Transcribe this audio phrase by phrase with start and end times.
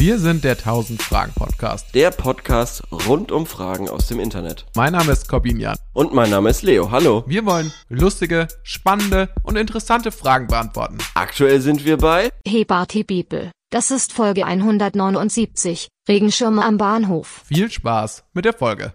[0.00, 1.92] Wir sind der 1000 Fragen Podcast.
[1.92, 4.64] Der Podcast rund um Fragen aus dem Internet.
[4.76, 5.76] Mein Name ist Corbin Jan.
[5.92, 6.92] Und mein Name ist Leo.
[6.92, 7.24] Hallo.
[7.26, 10.98] Wir wollen lustige, spannende und interessante Fragen beantworten.
[11.14, 13.50] Aktuell sind wir bei Hey Barty People.
[13.70, 15.88] Das ist Folge 179.
[16.08, 17.42] Regenschirme am Bahnhof.
[17.46, 18.94] Viel Spaß mit der Folge.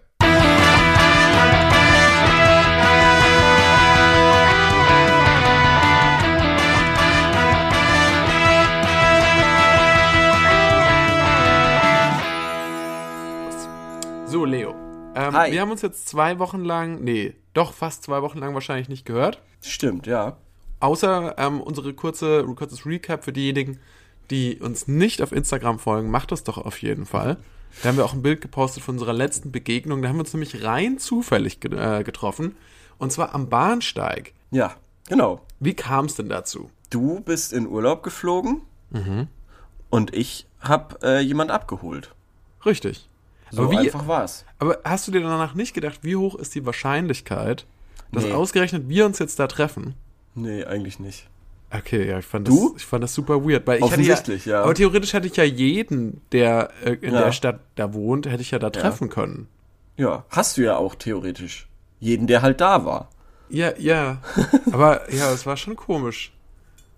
[14.34, 14.74] So, Leo.
[15.14, 15.36] Ähm.
[15.52, 19.06] Wir haben uns jetzt zwei Wochen lang, nee, doch fast zwei Wochen lang wahrscheinlich nicht
[19.06, 19.40] gehört.
[19.62, 20.38] Stimmt, ja.
[20.80, 23.80] Außer ähm, unsere kurze, kurzes Recap für diejenigen,
[24.32, 27.38] die uns nicht auf Instagram folgen, macht das doch auf jeden Fall.
[27.84, 30.02] Da haben wir auch ein Bild gepostet von unserer letzten Begegnung.
[30.02, 32.56] Da haben wir uns nämlich rein zufällig äh, getroffen.
[32.98, 34.34] Und zwar am Bahnsteig.
[34.50, 34.74] Ja,
[35.08, 35.42] genau.
[35.60, 36.72] Wie kam es denn dazu?
[36.90, 38.64] Du bist in Urlaub geflogen
[39.92, 42.16] und ich hab äh, jemand abgeholt.
[42.66, 43.08] Richtig.
[43.56, 44.46] So aber, wie, einfach war's.
[44.60, 47.66] aber hast du dir danach nicht gedacht, wie hoch ist die Wahrscheinlichkeit,
[48.12, 48.32] dass Nee.
[48.32, 49.94] ausgerechnet wir uns jetzt da treffen?
[50.36, 51.28] Nee, eigentlich nicht.
[51.70, 52.70] Okay, ja, ich fand, Du?
[52.74, 53.66] Das, ich fand das super weird.
[53.68, 54.64] Weil ich Offensichtlich, ja, ja.
[54.64, 57.26] Aber theoretisch hätte ich ja jeden, der äh, in Ja.
[57.26, 59.48] der Stadt da wohnt, hätte ich ja da treffen können.
[59.98, 61.68] Ja, hast du ja auch theoretisch.
[62.00, 63.10] Jeden, der halt da war.
[63.50, 64.18] Ja, ja.
[64.72, 66.32] aber ja, es war schon komisch.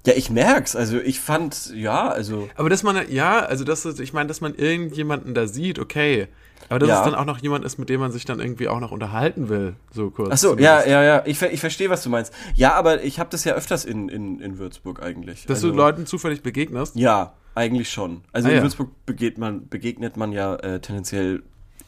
[0.06, 0.76] Ja, ich merk's.
[0.76, 2.48] Also ich fand, ja, also.
[2.56, 6.28] Aber dass man, ja, also das ist, ich meine, dass man irgendjemanden da sieht, okay.
[6.70, 7.00] Aber dass Ja.
[7.00, 9.50] es dann auch noch jemand ist, mit dem man sich dann irgendwie auch noch unterhalten
[9.50, 10.30] will, so kurz.
[10.32, 10.88] Ach so, zumindest.
[10.88, 11.24] ja, ja, ja.
[11.26, 12.34] Ich, ich verstehe, was du meinst.
[12.56, 15.46] Ja, aber ich habe das ja öfters in, in, in Würzburg eigentlich.
[15.46, 16.96] Dass also, du Leuten zufällig begegnest.
[16.96, 18.22] Ja, eigentlich schon.
[18.32, 18.64] Also Ah, in ja.
[18.64, 21.44] Würzburg begegnet man, begegnet man ja äh, tendenziell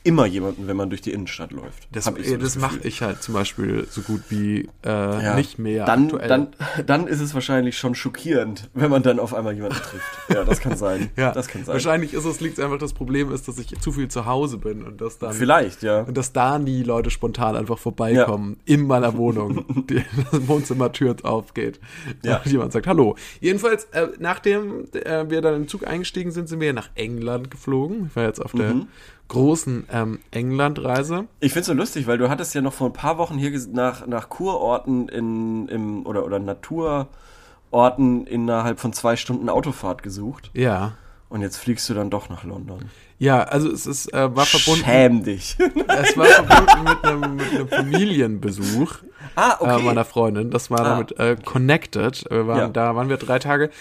[0.07, 1.87] immer jemanden, wenn man durch die Innenstadt läuft.
[1.91, 2.61] Das, Hab ich so äh, das Gefühl.
[2.61, 5.35] mache ich halt zum Beispiel so gut wie äh, Ja.
[5.35, 6.27] nicht mehr Dann, aktuell.
[6.29, 6.47] dann,
[6.85, 10.05] dann ist es wahrscheinlich schon schockierend, wenn man dann auf einmal jemanden trifft.
[10.29, 11.09] Ja, das kann sein.
[11.17, 11.73] ja, das kann sein.
[11.73, 14.83] wahrscheinlich ist es, liegt einfach das Problem ist, dass ich zu viel zu Hause bin
[14.83, 16.01] und dass dann Vielleicht, ja.
[16.01, 21.79] und dass da nie Leute spontan einfach vorbeikommen in meiner Wohnung, die das Wohnzimmertür aufgeht
[22.23, 22.37] Ja.
[22.37, 23.15] und jemand sagt Hallo.
[23.41, 28.07] Jedenfalls, äh, nachdem äh, wir dann im Zug eingestiegen sind, sind wir nach England geflogen.
[28.09, 28.87] Ich war jetzt auf der Mhm.
[29.27, 31.25] Großen ähm, England-Reise.
[31.39, 34.05] Ich find's so lustig, weil du hattest ja noch vor ein paar Wochen hier nach,
[34.07, 40.51] nach Kurorten in, im, oder, oder Naturorten innerhalb von zwei Stunden Autofahrt gesucht.
[40.53, 40.93] Ja.
[41.29, 42.85] Und jetzt fliegst du dann doch nach London.
[43.19, 44.85] Ja, also es ist, äh, war verbunden.
[44.85, 45.57] Schäm dich.
[45.87, 48.95] Es war verbunden mit einem, mit einem Familienbesuch
[49.35, 50.51] ah, äh, meiner Freundin.
[50.51, 52.25] Das war Ah, damit äh, connected.
[52.29, 52.67] Wir waren, Ja.
[52.69, 53.71] Da waren wir drei Tage.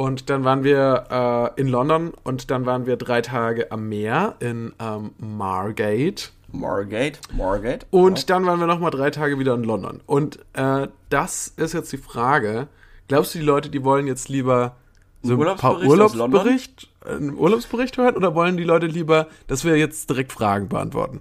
[0.00, 4.34] Und dann waren wir äh, in London und dann waren wir drei Tage am Meer
[4.40, 6.30] in ähm, Margate.
[6.50, 7.20] Margate.
[7.36, 7.84] Margate.
[7.90, 10.00] Und dann waren wir nochmal drei Tage wieder in London.
[10.06, 12.68] Und äh, das ist jetzt die Frage.
[13.08, 14.76] Glaubst du, die Leute, die wollen jetzt lieber
[15.20, 16.40] so ein paar Urlaubsbericht London?
[16.40, 20.70] Urlaubsbericht, äh, einen Urlaubsbericht hören oder wollen die Leute lieber, dass wir jetzt direkt Fragen
[20.70, 21.20] beantworten?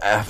[0.00, 0.20] Äh,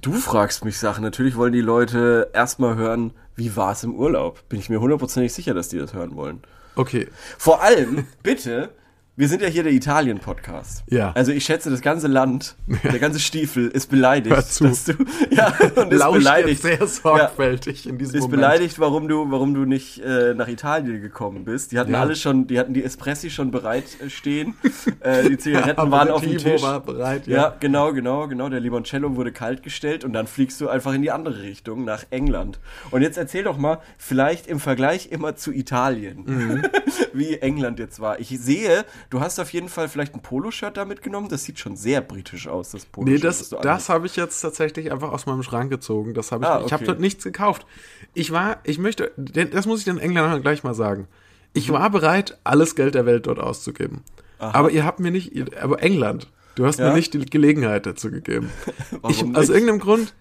[0.00, 1.02] du fragst mich Sachen.
[1.02, 4.48] Natürlich wollen die Leute erstmal hören, wie war es im Urlaub.
[4.48, 6.42] Bin ich mir hundertprozentig sicher, dass die das hören wollen.
[6.76, 7.08] Okay.
[7.38, 8.70] Vor allem, bitte,
[9.16, 10.82] wir sind ja hier der Italien-Podcast.
[10.88, 11.12] Ja.
[11.12, 14.64] Also ich schätze, das ganze Land, der ganze Stiefel ist beleidigt, Hör zu.
[14.64, 14.92] dass du,
[15.30, 16.62] ja, und ist Lausch beleidigt.
[16.62, 18.40] sehr sorgfältig in diesem ist Moment.
[18.40, 21.70] beleidigt, warum du, warum du nicht äh, nach Italien gekommen bist.
[21.70, 22.00] Die hatten Ja.
[22.00, 24.54] alle schon, die hatten die Espressi schon bereit äh, stehen.
[25.00, 26.62] äh, die Zigaretten waren auf dem Tisch.
[26.62, 27.36] war bereit, ja.
[27.36, 27.56] ja.
[27.60, 28.48] genau, genau, genau.
[28.48, 32.04] Der Limoncello wurde kalt gestellt und dann fliegst du einfach in die andere Richtung, nach
[32.10, 32.58] England.
[32.90, 36.62] Und jetzt erzähl doch mal, vielleicht im Vergleich immer zu Italien, Mhm.
[37.12, 38.18] wie England jetzt war.
[38.18, 41.28] Ich sehe, du hast auf jeden Fall vielleicht ein Poloshirt da mitgenommen.
[41.28, 43.24] Das sieht schon sehr britisch aus, das Nee, Poloshirt.
[43.24, 43.88] das, du das anhast.
[43.88, 46.14] habe ich jetzt tatsächlich einfach aus meinem Schrank gezogen.
[46.14, 46.86] Das habe ich, Ah, ich habe okay.
[46.86, 47.66] dort nichts gekauft.
[48.14, 51.08] Ich war, ich möchte, das muss ich den Engländern gleich mal sagen.
[51.52, 54.02] Ich war bereit, alles Geld der Welt dort auszugeben.
[54.38, 56.88] Aber ihr habt mir nicht, ihr- aber England, du hast Ja?
[56.88, 58.50] mir nicht die Gelegenheit dazu gegeben.
[59.08, 59.50] ich, Warum aus nicht?
[59.50, 60.14] irgendeinem Grund,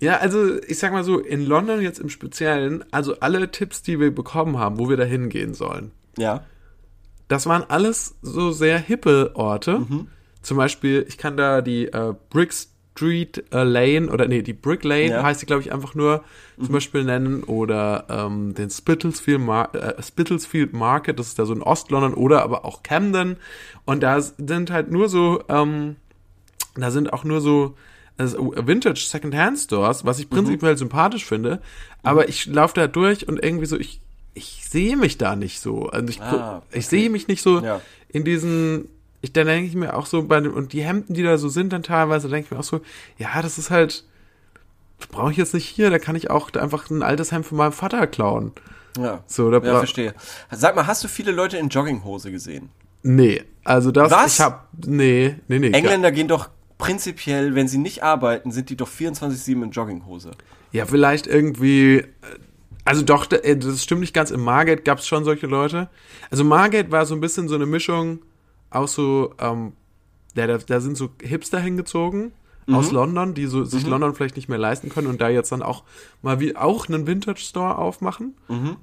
[0.00, 3.98] ja, also ich sag mal so, in London jetzt im Speziellen, also alle Tipps, die
[3.98, 6.44] wir bekommen haben, wo wir da hingehen sollen, Ja.
[7.28, 9.86] Das waren alles so sehr hippe Orte.
[10.42, 14.82] Zum Beispiel, ich kann da die äh, Brick Street äh, Lane oder nee, die Brick
[14.82, 15.22] Lane Ja.
[15.22, 16.24] heißt die, glaube ich, einfach nur
[16.56, 21.52] zum Beispiel nennen oder ähm, den Spitalfield, Mar äh, Spitalfield Market, das ist da so
[21.52, 23.36] in Ostlondon oder aber auch Camden.
[23.84, 25.96] Und da sind halt nur so, ähm,
[26.76, 27.74] da sind auch nur so
[28.16, 30.22] also Vintage Secondhand Stores, was Mhm.
[30.24, 31.60] ich prinzipiell sympathisch finde,
[32.02, 34.00] aber ich laufe da durch und irgendwie so, ich,
[34.34, 35.88] ich sehe mich da nicht so.
[35.88, 37.80] Also ich, Ah, ich sehe mich nicht so Ja.
[38.08, 38.88] in diesen,
[39.20, 41.48] ich, dann denke ich mir auch so, bei den, und die Hemden, die da so
[41.48, 42.80] sind, dann teilweise denke ich mir auch so,
[43.18, 44.04] ja, das ist halt,
[45.10, 47.72] brauche ich jetzt nicht hier, da kann ich auch einfach ein altes Hemd von meinem
[47.72, 48.52] Vater klauen.
[48.98, 49.22] Ja.
[49.26, 50.14] So, da ja, verstehe.
[50.50, 52.70] Sag mal, hast du viele Leute in Jogginghose gesehen?
[53.02, 54.34] Nee, also das, Was?
[54.34, 55.70] ich hab, nee, nee, nee.
[55.70, 56.48] Engländer gehen doch
[56.78, 60.32] prinzipiell, wenn sie nicht arbeiten, sind die doch 24-7 in Jogginghose.
[60.72, 62.04] Ja, vielleicht irgendwie, äh,
[62.88, 65.90] also doch, äh, das stimmt nicht ganz, in Margate gab es schon solche Leute.
[66.30, 68.20] Also Margate war so ein bisschen so eine Mischung
[68.70, 69.74] aus so, ähm,
[70.34, 72.32] ja, da, da sind so Hipster hingezogen
[72.70, 75.62] aus London, die so sich London vielleicht nicht mehr leisten können und da jetzt dann
[75.62, 75.84] auch
[76.20, 78.34] mal wie auch einen Vintage Store aufmachen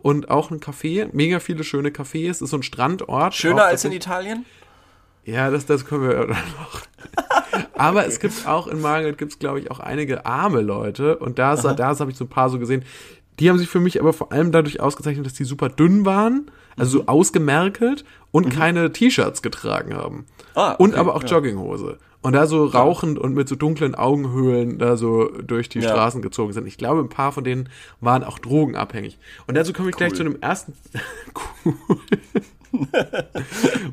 [0.02, 3.36] und auch ein Café, mega viele schöne Cafés, ist so ein Strandort.
[3.36, 4.46] Schöner auch als in Italien?
[5.24, 6.82] Ja, das, das können wir noch.
[7.74, 11.18] Aber es gibt auch in Margaret gibt es, glaube ich, auch einige arme Leute.
[11.18, 12.84] Und da habe ich so ein paar so gesehen.
[13.40, 16.50] Die haben sich für mich aber vor allem dadurch ausgezeichnet, dass die super dünn waren,
[16.78, 20.26] also so ausgemerkelt und keine T-Shirts getragen haben.
[20.56, 21.30] Ah, und okay, aber auch ja.
[21.30, 21.98] Jogginghose.
[22.22, 25.90] Und da so rauchend und mit so dunklen Augenhöhlen da so durch die Ja.
[25.90, 26.66] Straßen gezogen sind.
[26.66, 27.70] Ich glaube, ein paar von denen
[28.02, 29.20] waren auch drogenabhängig.
[29.48, 30.18] Und dazu komme ich gleich Cool.
[30.18, 30.74] zu dem ersten.
[31.66, 31.76] cool.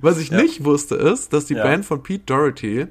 [0.00, 1.62] Was ich nicht wusste, ist, dass die Ja.
[1.62, 2.86] Band von Pete Doherty,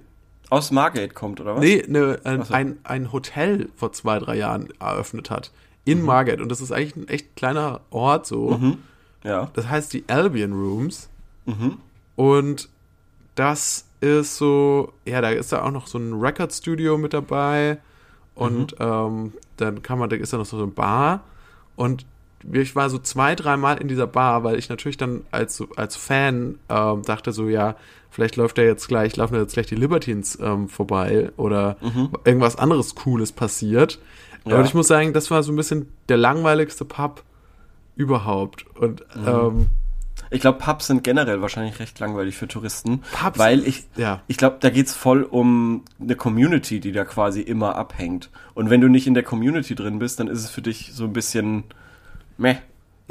[0.49, 1.61] Aus Margate kommt, oder was?
[1.63, 2.53] nee, ne, ein, so.
[2.53, 5.51] ein, ein Hotel vor zwei, drei Jahren eröffnet hat.
[5.85, 6.41] In Margate.
[6.41, 8.51] Und das ist eigentlich ein echt kleiner Ort so.
[9.23, 9.49] Ja.
[9.53, 11.09] Das heißt die Albion Rooms.
[12.15, 12.69] Und
[13.35, 17.77] das ist so, ja, da ist da auch noch so ein Record Studio mit dabei.
[18.35, 21.21] Und ähm, dann kann man, da ist da noch so eine Bar.
[21.75, 22.05] Und
[22.51, 26.57] ich war so zwei, dreimal in dieser Bar, weil ich natürlich dann als, als Fan
[26.69, 27.75] ähm, dachte so, ja,
[28.09, 31.77] vielleicht läuft da jetzt gleich, laufen da jetzt gleich die Libertines ähm, vorbei oder
[32.25, 33.99] irgendwas anderes Cooles passiert.
[34.45, 34.55] Ja.
[34.55, 37.23] Aber ich muss sagen, das war so ein bisschen der langweiligste Pub
[37.95, 38.65] überhaupt.
[38.75, 39.67] Und ähm,
[40.29, 43.01] Ich glaube, Pubs sind generell wahrscheinlich recht langweilig für Touristen.
[43.13, 44.21] Pubs- weil ich, ja.
[44.27, 48.29] ich glaube, da geht's voll um eine Community, die da quasi immer abhängt.
[48.53, 51.03] Und wenn du nicht in der Community drin bist, dann ist es für dich so
[51.03, 51.65] ein bisschen
[52.37, 52.55] meh.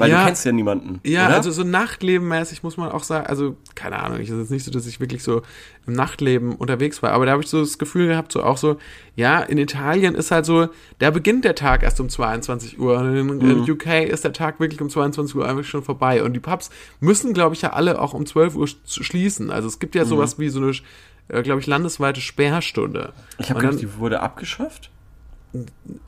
[0.01, 0.19] Weil Ja.
[0.21, 0.99] du kennst ja niemanden.
[1.03, 1.35] Ja, oder?
[1.35, 4.71] also so Nachtlebenmäßig muss man auch sagen, also keine Ahnung, ich ist jetzt nicht so,
[4.71, 5.41] dass ich wirklich so
[5.87, 8.77] im Nachtleben unterwegs war, aber da habe ich so das Gefühl gehabt, so auch so,
[9.15, 10.69] ja, in Italien ist halt so,
[10.99, 13.27] da beginnt der Tag erst um 22 Uhr und in,
[13.61, 13.69] Mhm.
[13.69, 16.69] UK ist der Tag wirklich um 22 Uhr einfach schon vorbei und die Pubs
[16.99, 19.51] müssen, glaube ich, ja alle auch um 12 Uhr sch- schließen.
[19.51, 20.71] Also es gibt ja sowas wie so eine,
[21.29, 23.13] äh, glaube ich, landesweite Sperrstunde.
[23.37, 24.89] ich habe gedacht, die wurde abgeschafft.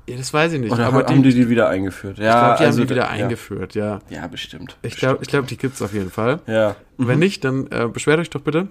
[0.08, 2.18] Ja, das weiß ich nicht, Oder aber haben die, die die wieder eingeführt?
[2.18, 4.00] Ja, ich glaube, die also haben die wieder da- eingeführt, ja.
[4.10, 4.78] Ja, ja bestimmt.
[4.82, 6.40] Ich glaube, ich glaub, die gibt's auf jeden Fall.
[6.48, 6.76] Ja.
[6.98, 8.68] Und wenn nicht, dann äh, beschwert euch doch bitte.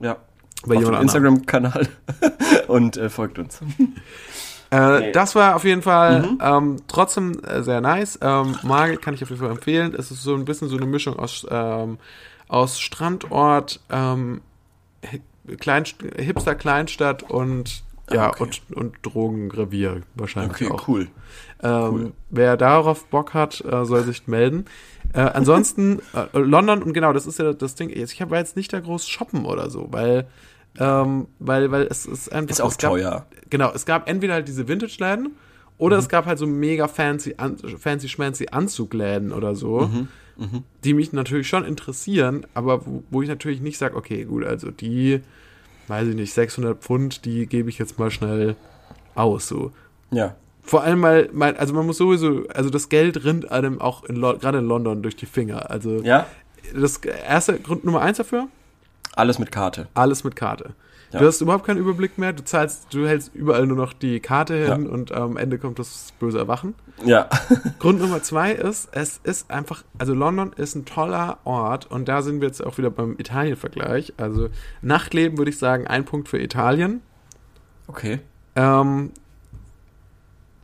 [0.00, 0.16] Ja.
[0.66, 0.94] Bei Auf dem.
[0.94, 1.88] Instagram-Kanal
[2.68, 3.60] und äh, folgt uns.
[4.70, 5.12] Äh, Nee.
[5.12, 8.18] Das war auf jeden Fall ähm, trotzdem äh, sehr nice.
[8.22, 9.94] Ähm, Margit kann ich auf jeden Fall empfehlen.
[9.98, 11.98] Es ist so ein bisschen so eine Mischung aus, ähm,
[12.46, 14.42] aus Strandort, ähm,
[15.58, 15.82] Klein,
[16.16, 18.42] Hipster Kleinstadt und ja, okay.
[18.42, 20.88] und, und Drogenrevier wahrscheinlich Okay, auch.
[20.88, 21.08] cool.
[21.62, 22.12] Ähm, Cool.
[22.30, 24.64] Wer darauf Bock hat, äh, soll sich melden.
[25.12, 28.56] Äh, ansonsten, äh, London, und genau, das ist ja das Ding, jetzt, ich habe jetzt
[28.56, 30.26] nicht da groß shoppen oder so, weil,
[30.78, 32.50] ähm, weil, weil es ist einfach.
[32.50, 33.26] Ist auch gab, teuer.
[33.50, 35.36] Genau, es gab entweder halt diese Vintage-Läden
[35.78, 39.90] oder es gab halt so mega fancy, an, fancy schmancy Anzugläden oder so,
[40.84, 44.70] die mich natürlich schon interessieren, aber wo, wo ich natürlich nicht sage, okay, gut, also
[44.70, 45.20] die,
[45.90, 48.56] weiß ich nicht, 600 Pfund, die gebe ich jetzt mal schnell
[49.14, 49.72] aus, so.
[50.10, 50.34] Ja.
[50.62, 54.20] Vor allem, weil, weil, also man muss sowieso, also das Geld rinnt einem auch in
[54.20, 55.70] gerade in London durch die Finger.
[55.70, 56.26] Also Ja?
[56.74, 58.46] das erste Grund Nummer eins dafür,
[59.16, 59.88] Alles mit Karte.
[59.94, 60.74] alles mit Karte.
[61.12, 61.18] Ja.
[61.18, 64.54] Du hast überhaupt keinen Überblick mehr, du zahlst, du hältst überall nur noch die Karte
[64.54, 64.90] hin Ja.
[64.90, 66.74] und am Ende kommt das böse Erwachen.
[67.04, 67.28] Ja.
[67.78, 72.22] Grund Nummer zwei ist, es ist einfach, also London ist ein toller Ort und da
[72.22, 74.14] sind wir jetzt auch wieder beim Italien-Vergleich.
[74.16, 74.48] Also
[74.82, 77.00] Nachtleben würde ich sagen, ein Punkt für Italien.
[77.86, 78.20] Okay.
[78.56, 79.12] Ähm,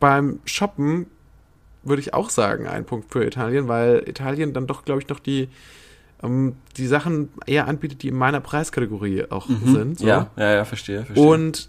[0.01, 1.07] beim Shoppen
[1.83, 5.21] würde ich auch sagen, ein Punkt für Italien, weil Italien dann doch, glaube ich, noch
[5.21, 5.49] die,
[6.23, 9.99] ähm, die Sachen eher anbietet, die in meiner Preiskategorie auch sind.
[9.99, 10.05] So.
[10.05, 10.09] Mhm.
[10.09, 11.25] Ja, ja, ja, verstehe, verstehe.
[11.27, 11.69] Und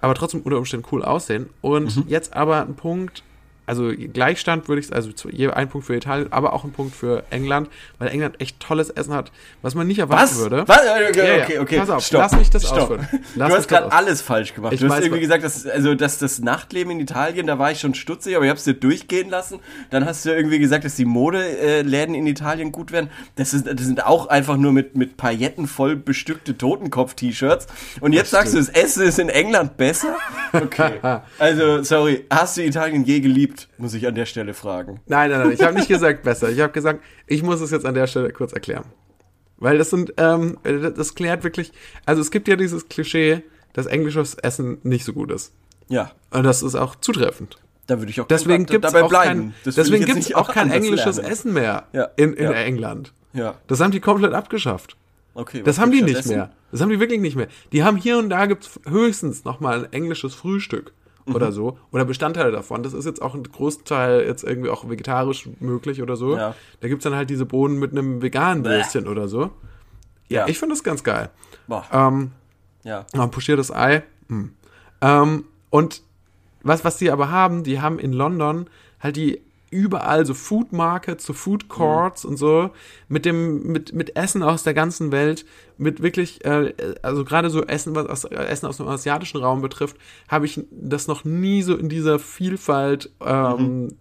[0.00, 1.50] aber trotzdem unter Umständen cool aussehen.
[1.60, 2.04] Und Mhm.
[2.08, 3.22] jetzt aber ein Punkt,
[3.66, 7.24] also Gleichstand würde ich, also je ein Punkt für Italien, aber auch ein Punkt für
[7.30, 9.30] England, weil England echt tolles Essen hat,
[9.62, 10.38] was man nicht erwarten was?
[10.38, 10.64] würde.
[10.66, 10.80] Was?
[10.80, 11.44] Okay, Ja, ja.
[11.44, 11.78] okay, okay.
[11.78, 12.20] Pass auf, Stopp.
[12.22, 12.78] lass mich das Stopp.
[12.90, 13.08] ausführen.
[13.36, 14.72] Lass du hast gerade alles falsch gemacht.
[14.72, 17.80] Ich du hast irgendwie gesagt, dass, also, dass das Nachtleben in Italien, da war ich
[17.80, 19.60] schon stutzig, aber ich hab's dir durchgehen lassen.
[19.90, 23.10] Dann hast du irgendwie gesagt, dass die Modeläden in Italien gut werden.
[23.36, 27.66] Das, ist, das sind auch einfach nur mit, mit Pailletten voll bestückte Totenkopf-T-Shirts.
[28.00, 30.16] Und jetzt sagst du, das Essen ist in England besser?
[30.52, 30.92] Okay.
[31.38, 35.00] Also, sorry, hast du Italien je geliebt, muss ich an der Stelle fragen.
[35.06, 36.50] Nein, nein, nein, ich habe nicht gesagt besser.
[36.50, 38.84] Ich habe gesagt, ich muss es jetzt an der Stelle kurz erklären.
[39.58, 41.72] Weil das sind, ähm, das klärt wirklich,
[42.06, 43.42] also es gibt ja dieses Klischee,
[43.72, 45.52] dass englisches Essen nicht so gut ist.
[45.88, 47.58] Ja, Und das ist auch zutreffend.
[47.86, 49.52] da würde ich auch Deswegen gibt es dabei auch bleiben.
[49.64, 51.32] kein, deswegen gibt's nicht auch kein englisches lernen.
[51.32, 52.52] Essen mehr Ja, in, in ja.
[52.52, 53.12] England.
[53.32, 53.54] Ja.
[53.66, 54.96] Das haben die komplett abgeschafft.
[55.34, 56.36] Okay, Das haben die gibt's nicht stattdessen?
[56.38, 56.50] mehr.
[56.72, 57.48] Das haben die wirklich nicht mehr.
[57.72, 60.92] Die haben hier und da gibt's höchstens noch mal ein englisches Frühstück
[61.26, 61.34] Mhm.
[61.34, 61.78] oder so.
[61.92, 62.82] Oder Bestandteile davon.
[62.82, 66.36] Das ist jetzt auch ein Großteil jetzt irgendwie auch vegetarisch möglich oder so.
[66.36, 66.54] Ja.
[66.80, 68.70] Da gibt's dann halt diese Bohnen mit einem veganen Bäh.
[68.70, 69.50] Würstchen oder so.
[70.28, 70.48] Ja, Ja.
[70.48, 71.30] ich finde das ganz geil.
[71.66, 72.32] Boah, Ähm,
[72.84, 73.04] ja.
[73.12, 74.02] ein pochiertes Ei.
[74.28, 74.52] Hm.
[75.00, 76.02] Ähm, und
[76.62, 78.66] was, was die aber haben, die haben in London
[79.00, 82.70] halt die überall so Food Markets, so Food Courts und so
[83.08, 85.46] mit dem mit mit Essen aus der ganzen Welt,
[85.78, 89.96] mit wirklich äh, also gerade so Essen was aus, Essen aus dem asiatischen Raum betrifft,
[90.28, 93.96] habe ich das noch nie so in dieser Vielfalt ähm,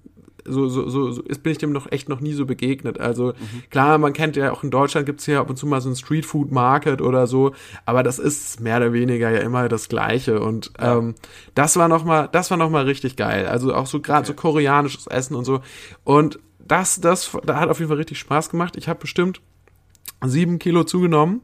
[0.49, 2.99] so, so, so, so ist, bin ich dem noch echt noch nie so begegnet.
[2.99, 3.33] Also
[3.69, 5.95] klar, man kennt ja auch in Deutschland gibt's hier ab und zu mal so ein
[5.95, 7.53] Street Food Market oder so,
[7.85, 10.39] aber das ist mehr oder weniger ja immer das Gleiche.
[10.41, 11.15] Und ähm,
[11.55, 13.45] das war noch mal, das war noch mal richtig geil.
[13.45, 15.61] Also auch so gerade so koreanisches Essen und so.
[16.03, 18.75] Und das, das, da hat auf jeden Fall richtig Spaß gemacht.
[18.77, 19.41] Ich habe bestimmt
[20.25, 21.41] sieben Kilo zugenommen,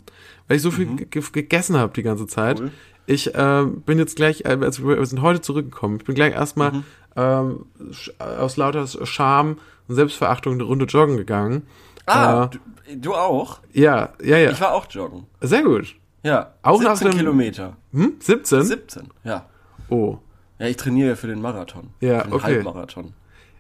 [0.48, 2.60] weil ich so viel ge gegessen habe die ganze Zeit.
[2.60, 2.72] Cool.
[3.08, 5.98] Ich äh, bin jetzt gleich, äh, also wir sind heute zurückgekommen.
[5.98, 6.84] Ich bin gleich erstmal
[7.16, 11.68] ähm, sch- aus lauter Scham und Selbstverachtung eine Runde joggen gegangen.
[12.06, 12.50] Ah, Äh,
[12.96, 13.60] du, du auch?
[13.74, 14.52] ja, ja, ja.
[14.52, 15.26] Ich war auch joggen.
[15.42, 15.96] Sehr gut.
[16.24, 17.78] Ja, Auch nach 17 dem- Kilometer.
[17.94, 18.14] Hm?
[18.20, 18.64] 17?
[18.64, 19.46] 17, ja.
[19.90, 20.18] Oh.
[20.58, 21.90] Ja, ich trainiere ja für den Marathon.
[22.00, 22.44] Ja, für den okay.
[22.44, 23.14] Halbmarathon.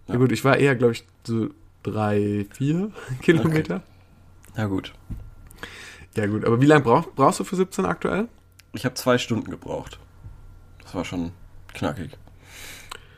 [0.07, 0.15] Ja.
[0.17, 1.50] gut, ich war eher, glaube ich, so
[1.83, 3.81] drei, vier Kilometer.
[4.57, 4.93] Ja gut.
[6.15, 8.27] Ja gut, aber wie lange brauch, brauchst du für 17 aktuell?
[8.74, 10.00] Ich habe zwei Stunden gebraucht.
[10.83, 11.31] Das war schon
[11.74, 12.12] knackig.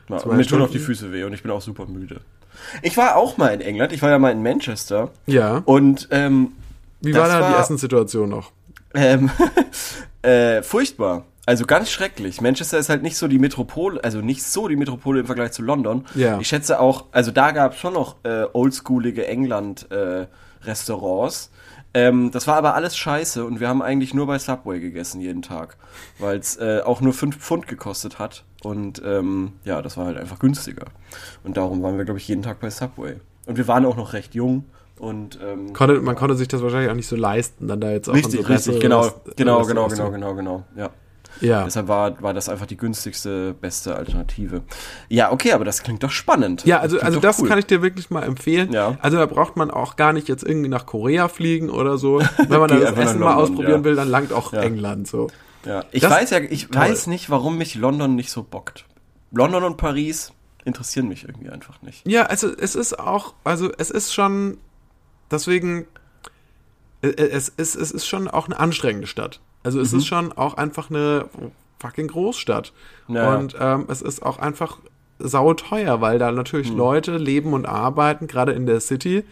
[0.08, 0.86] Und mir tun auch die Stunden?
[0.86, 2.20] Füße weh und ich bin auch super müde.
[2.82, 3.92] Ich war auch mal in England.
[3.92, 5.10] Ich war ja mal in Manchester.
[5.26, 5.62] Ja.
[5.64, 6.52] Und ähm,
[7.00, 8.50] Wie war da die Essenssituation noch?
[8.94, 9.30] Ähm,
[10.22, 11.24] äh, furchtbar.
[11.46, 12.40] Also ganz schrecklich.
[12.42, 15.62] Manchester ist halt nicht so die Metropole, also nicht so die Metropole im Vergleich zu
[15.62, 16.04] London.
[16.14, 16.38] Ja.
[16.40, 21.50] Ich schätze auch, also da gab es schon noch äh, oldschoolige England-Restaurants.
[21.94, 25.42] Ähm, das war aber alles scheiße und wir haben eigentlich nur bei Subway gegessen jeden
[25.42, 25.76] Tag,
[26.18, 28.44] weil es äh, auch nur 5 Pfund gekostet hat.
[28.62, 30.86] Und ähm, ja, das war halt einfach günstiger.
[31.44, 33.16] Und darum waren wir, glaube ich, jeden Tag bei Subway.
[33.46, 34.64] Und wir waren auch noch recht jung.
[34.98, 38.08] Und ähm, Konnte, man konnte sich das wahrscheinlich auch nicht so leisten, dann da jetzt
[38.08, 40.90] auch Richtig, so richtig, genau, genau, genau, genau, genau, genau, ja.
[41.40, 41.64] Ja.
[41.64, 44.62] Deshalb war, war das einfach die günstigste, beste Alternative.
[45.08, 46.64] Ja, okay, aber das klingt doch spannend.
[46.64, 47.48] Ja, also, klingt also das cool.
[47.48, 48.72] kann ich dir wirklich mal empfehlen.
[48.72, 48.96] Ja.
[49.00, 52.20] Also da braucht man auch gar nicht jetzt irgendwie nach Korea fliegen oder so.
[52.36, 53.84] Wenn man das Essen mal London, ausprobieren ja.
[53.84, 54.62] will, dann langt auch Ja.
[54.62, 55.28] England so.
[55.64, 56.80] Ja, ich Das- weiß ja, ich toll.
[56.82, 58.84] weiß nicht, warum mich London nicht so bockt.
[59.32, 60.32] London und Paris
[60.64, 62.06] interessieren mich irgendwie einfach nicht.
[62.06, 64.58] Ja, also es ist auch, also es ist schon,
[65.30, 65.86] deswegen,
[67.02, 69.40] äh, es ist, es ist schon auch eine anstrengende Stadt.
[69.68, 69.84] Also Mhm.
[69.84, 71.26] es ist schon auch einfach eine
[71.78, 72.72] fucking Großstadt.
[73.08, 73.36] Ja.
[73.36, 74.78] Und ähm, es ist auch einfach
[75.18, 76.78] sauteuer, weil da natürlich Mhm.
[76.78, 79.24] Leute leben und arbeiten, gerade in der City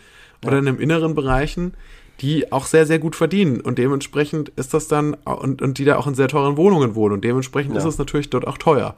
[0.44, 1.72] oder in den inneren Bereichen,
[2.20, 3.60] die auch sehr, sehr gut verdienen.
[3.62, 7.14] Und dementsprechend ist das dann, und, und die da auch in sehr teuren Wohnungen wohnen.
[7.14, 7.78] Und dementsprechend Ja.
[7.78, 8.94] ist es natürlich dort auch teuer.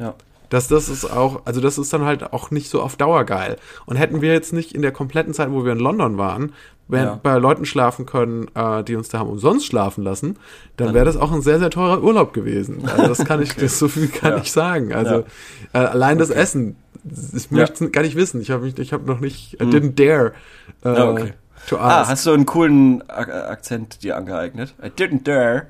[0.00, 0.14] Ja.
[0.52, 3.56] Das, das ist auch, also das ist dann halt auch nicht so auf Dauer geil.
[3.86, 6.52] Und hätten wir jetzt nicht in der kompletten Zeit, wo wir in London waren,
[6.90, 7.18] Ja.
[7.22, 10.36] bei Leuten schlafen können, äh, die uns da haben umsonst schlafen lassen,
[10.76, 12.86] dann wäre das auch ein sehr, sehr teurer Urlaub gewesen.
[12.86, 14.38] Also das kann ich, das so viel kann Ja.
[14.38, 14.92] ich sagen.
[14.92, 15.24] Also
[15.72, 17.56] äh, allein das Essen, ich Ja.
[17.56, 18.42] möchte es gar nicht wissen.
[18.42, 20.32] Ich habe mich, ich habe noch nicht, I didn't dare
[20.84, 21.32] äh, Ja, okay.
[21.66, 22.10] to Ah, ask.
[22.10, 24.74] hast du einen coolen Ak Akzent dir angeeignet?
[24.84, 25.68] I didn't dare.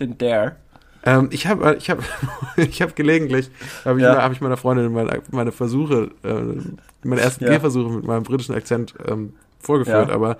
[0.00, 0.56] Didn't dare.
[1.04, 2.02] Ähm, ich habe, ich habe,
[2.56, 3.50] ich habe gelegentlich,
[3.84, 4.14] habe ich, Ja.
[4.14, 6.60] mal- hab ich meiner Freundin meine, meine Versuche, äh,
[7.02, 7.50] meine ersten Ja.
[7.50, 10.14] Gehversuche mit meinem britischen Akzent ähm, vorgeführt, Ja.
[10.14, 10.38] aber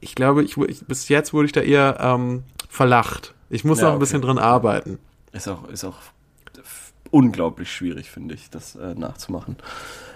[0.00, 3.34] ich glaube, ich, ich, bis jetzt wurde ich da eher ähm, verlacht.
[3.50, 4.00] Ich muss Ja, noch ein okay.
[4.00, 4.98] bisschen dran arbeiten.
[5.32, 5.96] Ist auch, ist auch
[7.10, 9.56] unglaublich schwierig, finde ich, das äh, nachzumachen.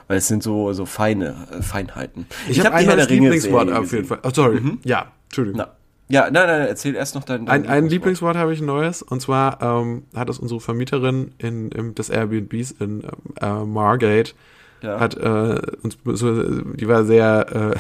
[0.09, 2.27] Weil es sind so, so feine äh, Feinheiten.
[2.49, 4.07] Ich, habe hab ein die Herr neues der Ringe Lieblingswort auf jeden.
[4.07, 4.21] Fall.
[4.23, 4.61] Oh, sorry.
[4.85, 5.59] Ja, Entschuldigung.
[5.67, 5.76] Na.
[6.09, 9.03] Ja, nein, nein, erzähl erst noch dein, dein Ein, ein Lieblingswort habe ich ein neues
[9.03, 13.11] und zwar ähm, hat es unsere Vermieterin in, im, des Airbnbs in ähm,
[13.41, 14.35] äh, Margate
[14.83, 15.01] Ja.
[15.01, 17.79] hat äh, uns so, die war sehr äh,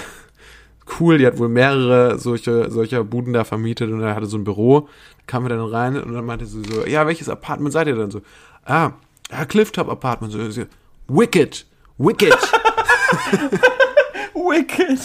[0.98, 4.44] cool, die hat wohl mehrere solche solcher Buden da vermietet und er hatte so ein
[4.44, 7.86] Büro, da kamen wir dann rein und dann meinte sie so, ja, welches Apartment seid
[7.86, 8.22] ihr denn so?
[8.64, 8.90] Ah,
[9.30, 10.62] ja, Clifftop Apartment so, so
[11.08, 11.64] Wicked,
[11.98, 12.34] Wicked.
[14.34, 14.98] Wicked.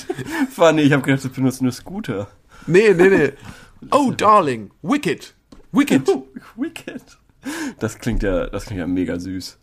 [0.52, 2.28] Funny, ich habe gedacht, du benutzt nur Scooter.
[2.68, 3.32] Nee, nee, nee.
[3.92, 5.34] Oh, darling, Wicked.
[5.72, 6.08] Wicked.
[6.56, 7.02] Wicked.
[7.80, 9.58] Das klingt ja, das klingt ja mega süß.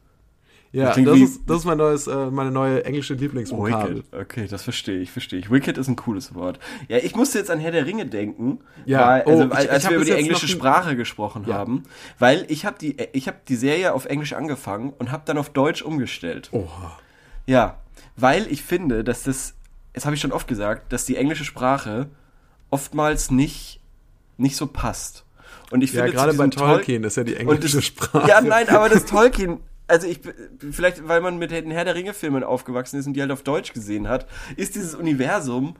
[0.72, 3.98] Ja, das wie- ist, das ist mein neues, äh, meine neue englische Lieblingsvokabel.
[3.98, 4.14] Wicked.
[4.14, 5.50] Okay, das verstehe ich, verstehe ich.
[5.50, 6.58] Wicked ist ein cooles Wort.
[6.88, 9.84] Ja, ich musste jetzt an Herr der Ringe denken, Ja, weil, oh, also, ich- als
[9.84, 11.54] ich wir über die jetzt englische Sprache gesprochen Ja.
[11.54, 11.84] haben,
[12.18, 15.50] weil ich habe die, ich habe die Serie auf Englisch angefangen und habe dann auf
[15.50, 16.48] Deutsch umgestellt.
[16.52, 16.98] Oha.
[17.46, 17.78] Ja,
[18.16, 19.54] weil ich finde, dass das,
[19.94, 22.08] das habe ich schon oft gesagt, dass die englische Sprache
[22.70, 23.80] oftmals nicht
[24.36, 25.24] nicht so passt.
[25.70, 27.84] Und ich Ja, finde, zu gerade bei diesem Tol- Tolkien ist ja die englische das,
[27.84, 28.28] Sprache.
[28.28, 30.20] Ja, nein, aber das Tolkien, also ich,
[30.70, 33.72] vielleicht weil man mit den Herr der Ringe-Filmen aufgewachsen ist und die halt auf Deutsch
[33.72, 35.74] gesehen hat, ist dieses Universum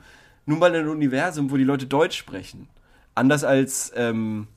[0.47, 2.68] nun mal ein Universum, wo die Leute Deutsch sprechen.
[3.14, 4.49] Anders als ähm,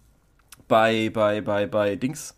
[0.67, 2.35] bei, bei, bei, bei Dings,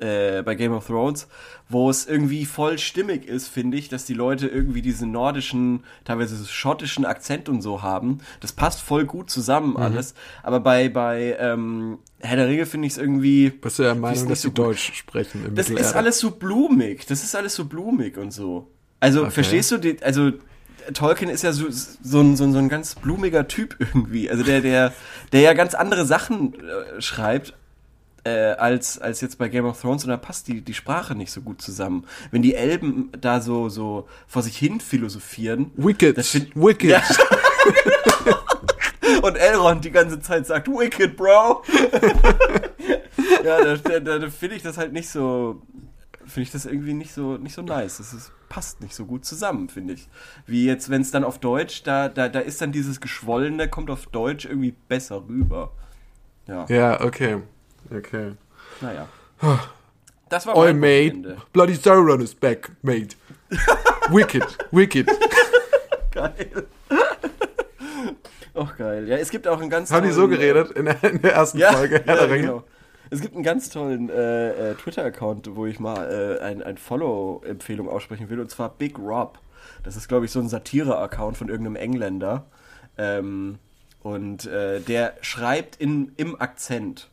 [0.00, 1.26] äh, bei Game of Thrones,
[1.68, 6.44] wo es irgendwie voll stimmig ist, finde ich, dass die Leute irgendwie diesen nordischen, teilweise
[6.46, 8.18] schottischen Akzent und so haben.
[8.40, 10.14] Das passt voll gut zusammen alles.
[10.42, 13.50] Aber bei, bei ähm, Herr der Ringe finde ich es irgendwie.
[13.50, 14.66] Bist du der Meinung, dass so die gut.
[14.66, 17.06] Deutsch sprechen im Das ist alles so blumig.
[17.06, 18.68] Das ist alles so blumig und so.
[19.00, 19.30] Also, Okay.
[19.30, 20.32] verstehst du, die, also
[20.94, 24.30] Tolkien ist ja so, so, ein, so, ein, so ein ganz blumiger Typ irgendwie.
[24.30, 24.92] Also der, der,
[25.32, 27.54] der ja ganz andere Sachen äh, schreibt.
[28.28, 31.32] Äh, als, als jetzt bei Game of Thrones und da passt die, die Sprache nicht
[31.32, 32.04] so gut zusammen.
[32.30, 36.90] Wenn die Elben da so, so vor sich hin philosophieren Wicked, Das find- Wicked.
[36.90, 37.02] Ja.
[39.22, 41.62] und Elrond die ganze Zeit sagt, Wicked, Bro.
[43.44, 45.62] ja, da, da, da, da finde ich das halt nicht so,
[46.26, 47.98] finde ich das irgendwie nicht so, nicht so nice.
[47.98, 50.08] Das ist, passt nicht so gut zusammen, finde ich.
[50.46, 53.90] Wie jetzt, wenn es dann auf Deutsch, da, da, da ist dann dieses Geschwollene, kommt
[53.90, 55.72] auf Deutsch irgendwie besser rüber.
[56.46, 57.38] Ja, Ja, okay.
[57.90, 58.32] Okay.
[58.80, 59.08] naja.
[60.28, 61.36] Das war mein mate.
[61.52, 63.16] Bloody Sauron is back, mate.
[64.10, 65.06] Wicked, wicked.
[66.10, 66.66] Geil.
[68.54, 69.06] Och, geil.
[69.06, 71.22] Ja, es gibt auch einen ganz Haben die so tollen, äh, geredet in der, in
[71.22, 72.64] der ersten Ja, Folge ja genau.
[73.10, 77.88] Es gibt einen ganz tollen äh, äh, Twitter-Account, wo ich mal äh, ein, ein Follow-Empfehlung
[77.88, 79.38] aussprechen will, und zwar Big Rob.
[79.82, 82.46] Das ist, glaube ich, so ein Satire-Account von irgendeinem Engländer.
[82.98, 83.58] Ähm,
[84.02, 87.10] und äh, der schreibt in, im Akzent.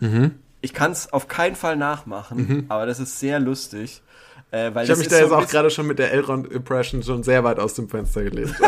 [0.00, 0.32] Mhm.
[0.60, 4.02] Ich kann es auf keinen Fall nachmachen, aber das ist sehr lustig.
[4.50, 7.22] Äh, weil Ich habe mich da so jetzt auch gerade schon mit der Elrond-Impression schon
[7.22, 8.54] sehr weit aus dem Fenster gelegt.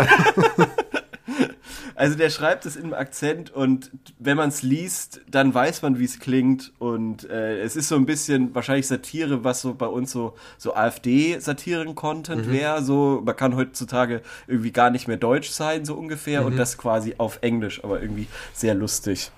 [2.01, 6.07] Also der schreibt es im Akzent und wenn man es liest, dann weiß man, wie
[6.07, 10.11] es klingt und äh, es ist so ein bisschen wahrscheinlich Satire, was so bei uns
[10.11, 12.83] so so AfD-Satiren-Content wäre.
[12.83, 17.17] So man kann heutzutage irgendwie gar nicht mehr Deutsch sein so ungefähr und das quasi
[17.19, 19.31] auf Englisch, aber irgendwie sehr lustig.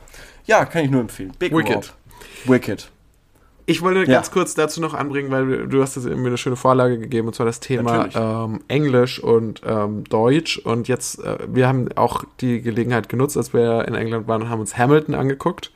[0.46, 1.32] Ja, kann ich nur empfehlen.
[1.38, 1.74] Big Wicked.
[1.74, 1.84] Rob.
[2.46, 2.88] Wicked.
[3.64, 4.16] Ich wollte Ja.
[4.16, 7.46] ganz kurz dazu noch anbringen, weil du- hast mir eine schöne Vorlage gegeben, und zwar
[7.46, 10.58] das Thema ähm, Englisch und ähm, Deutsch.
[10.58, 14.48] Und jetzt, äh, wir haben auch die Gelegenheit genutzt, als wir in England waren und
[14.50, 15.70] haben uns Hamilton angeguckt.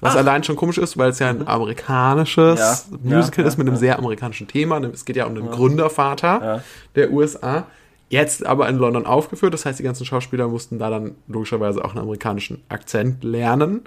[0.00, 3.58] Was allein schon komisch ist, weil es ja ein amerikanisches Ja, ja, Musical ist ja,
[3.58, 4.78] mit einem sehr amerikanischen Thema.
[4.92, 6.62] Es geht ja um den Gründervater Ja.
[6.94, 7.66] der USA.
[8.10, 9.54] Jetzt aber in London aufgeführt.
[9.54, 13.82] Das heißt, die ganzen Schauspieler mussten da dann logischerweise auch einen amerikanischen Akzent lernen.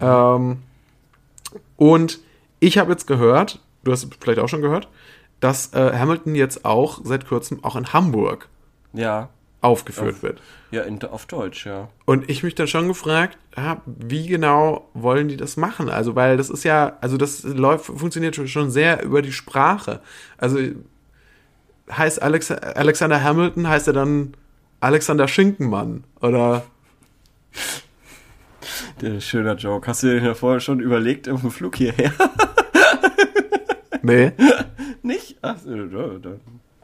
[0.00, 0.58] Ähm,
[1.76, 2.20] und
[2.58, 4.88] ich habe jetzt gehört, du hast vielleicht auch schon gehört,
[5.40, 8.48] dass äh, Hamilton jetzt auch seit kurzem auch in Hamburg
[8.92, 9.28] Ja.
[9.62, 10.40] aufgeführt Auf- wird.
[10.70, 11.88] Ja, in, auf Deutsch, ja.
[12.04, 15.88] Und ich mich dann schon gefragt, ja, wie genau wollen die das machen?
[15.88, 20.00] Also, weil das ist ja, also das läuft, funktioniert schon sehr über die Sprache.
[20.38, 20.58] Also
[21.90, 24.34] heißt Alex, Alexander Hamilton, heißt er dann
[24.80, 26.64] Alexander Schinkenmann oder
[29.00, 29.86] Der schöner Joke.
[29.86, 32.12] Hast du dir ja vorher schon überlegt dem Flug hierher?
[34.02, 34.32] nee?
[35.02, 35.38] Nicht?
[35.42, 35.56] Ach,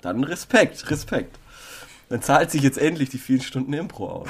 [0.03, 1.39] dann, Respekt, Respekt.
[2.09, 4.29] Dann zahlt sich jetzt endlich die vielen Stunden Impro aus.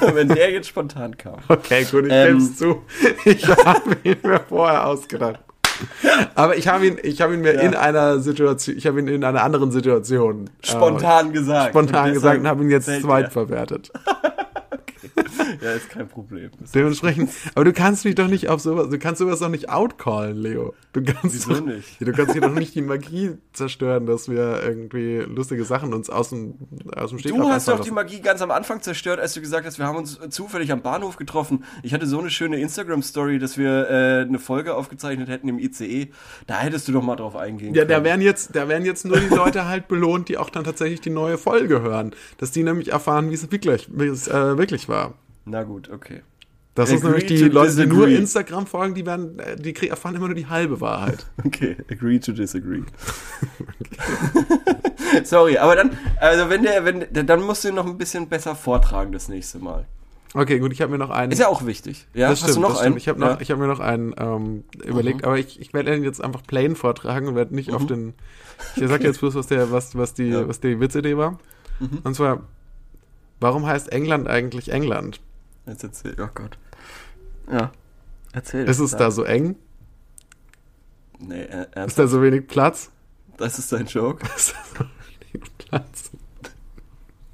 [0.14, 1.40] Wenn der jetzt spontan kam.
[1.48, 2.54] Okay, gut, ich Ähm.
[2.54, 2.82] zu.
[3.24, 5.40] Ich habe ihn mir vorher ausgedacht.
[6.34, 7.60] Aber ich habe ihn, ich habe ihn mir Ja.
[7.62, 11.70] in einer Situation, ich habe ihn in einer anderen Situation äh, Spontan gesagt.
[11.70, 13.90] spontan Und gesagt und habe ihn jetzt zählt zweitverwertet.
[14.06, 15.24] der.
[15.62, 16.50] Ja, ist kein Problem.
[16.74, 20.36] Dementsprechend, aber du kannst mich doch nicht auf sowas, du kannst sowas doch nicht outcallen,
[20.36, 20.74] Leo.
[20.92, 22.00] Du kannst Wieso doch, nicht?
[22.00, 26.10] Ja, Du kannst hier doch nicht die Magie zerstören, dass wir irgendwie lustige Sachen uns
[26.10, 26.54] aus dem,
[26.94, 27.90] aus dem Stegreif Du hast doch die.
[27.90, 31.16] Magie ganz am Anfang zerstört, als du gesagt hast, wir haben uns zufällig am Bahnhof
[31.16, 31.64] getroffen.
[31.82, 36.08] Ich hatte so eine schöne Instagram-Story, dass wir äh, eine Folge aufgezeichnet hätten im ICE.
[36.46, 37.90] Da hättest du doch mal drauf eingehen Ja, können.
[37.90, 41.00] da werden jetzt, da werden jetzt nur die Leute halt belohnt, die auch dann tatsächlich
[41.00, 42.14] die neue Folge hören.
[42.38, 45.14] Dass die nämlich erfahren, wie es wirklich, wie es äh, wirklich war.
[45.48, 46.22] Na gut, okay.
[46.74, 48.06] Das ist Agree nämlich die Leute, die nur.
[48.06, 51.26] Instagram folgen, die werden, äh, die erfahren immer nur die halbe Wahrheit.
[51.44, 52.82] Okay, agree to disagree.
[55.24, 58.28] Sorry, aber dann, also wenn der, wenn, der- dann musst du ihn noch ein bisschen
[58.28, 59.86] besser vortragen das nächste Mal.
[60.34, 61.32] Okay, gut, ich habe mir noch einen.
[61.32, 62.06] Ist ja auch wichtig.
[62.12, 62.96] Ja, das hast stimmt, du noch einen?
[62.98, 63.34] Ich habe ja.
[63.34, 63.38] Mhm.
[63.40, 67.28] hab mir noch einen ähm, überlegt, aber ich, ich werde ihn jetzt einfach plain vortragen
[67.28, 68.12] und werde nicht auf den.
[68.76, 70.42] Ich sag jetzt bloß, was der, was, was die, Ja.
[70.42, 70.48] Mhm.
[70.48, 71.38] was die Witzidee war.
[72.04, 72.42] Und zwar,
[73.40, 75.20] warum heißt England eigentlich England?
[75.68, 76.58] Jetzt erzähl, oh Gott.
[77.50, 77.72] Ja.
[78.32, 78.68] Erzähl.
[78.68, 79.56] Ist es da so eng?
[81.18, 82.08] Nee, äh, Ist da ernsthaft?
[82.10, 82.90] so wenig Platz?
[83.36, 84.24] Das ist dein Joke?
[84.36, 84.84] Ist da so
[85.32, 86.10] wenig Platz?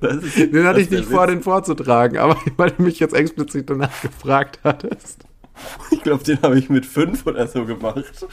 [0.01, 1.31] Ist, Den hatte ich nicht vor, Witz.
[1.31, 5.25] den vorzutragen, aber weil du mich jetzt explizit danach gefragt hattest.
[5.90, 8.05] Ich glaube, den habe ich mit fünf oder so gemacht.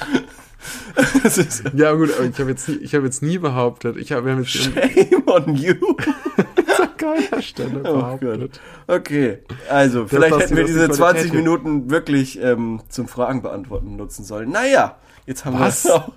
[1.74, 4.38] Ja, gut, aber ich habe jetzt, nie- ich hab jetzt nie behauptet, ich habe jetzt
[4.38, 5.74] an shame on you.
[6.98, 8.40] keiner Stelle Oh behauptet.
[8.88, 9.00] Gott.
[9.00, 13.96] Okay, also vielleicht hätten wir diese Qualität 20 hier- Minuten wirklich ähm, zum Fragen beantworten
[13.96, 14.52] nutzen sollen.
[14.52, 16.12] Naja, jetzt haben wir auch.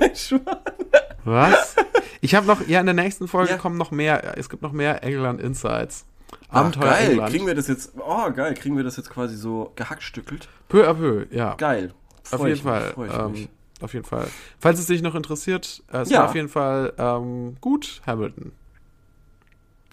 [0.00, 0.56] Nein, Schwan.
[1.24, 1.76] Was?
[2.20, 3.56] Ich habe noch, ja, in der nächsten Folge Ja.
[3.58, 6.04] kommen noch mehr, es gibt noch mehr England Insights.
[6.50, 7.30] Ach, Abenteuer geil, England.
[7.30, 10.48] kriegen wir das jetzt, oh geil, kriegen wir das jetzt quasi so gehackstückelt?
[10.68, 11.54] peu à peu, ja.
[11.54, 11.92] Geil.
[12.30, 12.94] Auf Freu jeden ich mich, Fall.
[13.06, 13.48] ich Ähm,
[13.80, 14.28] auf jeden Fall.
[14.58, 16.20] Falls es dich noch interessiert, äh, es Ja.
[16.20, 18.52] war auf jeden Fall ähm, gut, Hamilton.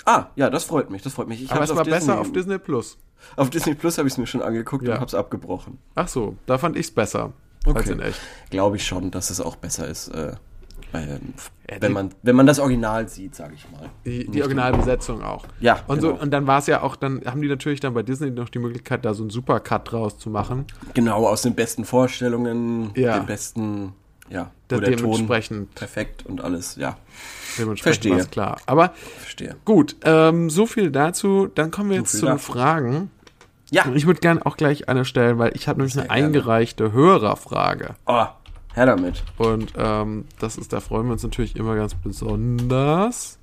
[0.06, 1.42] Ah, ja, das freut mich, das freut mich.
[1.42, 2.98] Ich Aber es war Disney, besser auf Disney Plus.
[3.38, 4.96] Auf Disney Plus habe ich es mir schon angeguckt Ja.
[4.96, 5.80] und hab's abgebrochen.
[5.96, 7.34] Ach so, da fand ich's besser
[7.66, 7.92] als Okay.
[7.94, 8.20] in echt.
[8.52, 10.34] Glaube ich schon, dass es auch besser ist, äh,
[11.80, 13.90] wenn, man, wenn man das Original sieht, sage ich mal.
[14.06, 15.46] Die, die Originalbesetzung auch.
[15.60, 16.16] Ja, Und, genau.
[16.16, 18.50] so, und dann war es ja auch, dann haben die natürlich dann bei Disney noch
[18.50, 20.66] die Möglichkeit, da so einen Supercut draus zu machen.
[20.94, 23.18] Genau, aus den besten Vorstellungen, Ja.
[23.20, 23.94] den besten,
[24.30, 26.98] ja, Da der Ton dementsprechend, perfekt und alles, ja,
[27.58, 28.26] dementsprechend Verstehe.
[28.32, 28.58] klar.
[28.66, 29.56] Aber verstehe.
[29.66, 31.48] gut, ähm, so viel dazu.
[31.54, 32.40] Dann kommen wir jetzt viel zu den.
[32.40, 33.12] Fragen.
[33.72, 36.26] Ja, ich würde gerne auch gleich eine stellen, weil ich habe nämlich eine Sehr gerne.
[36.28, 37.96] eingereichte Hörerfrage.
[38.06, 38.26] oh,
[38.76, 39.24] her damit.
[39.38, 43.40] Und ähm, das ist, da freuen wir uns natürlich immer ganz besonders,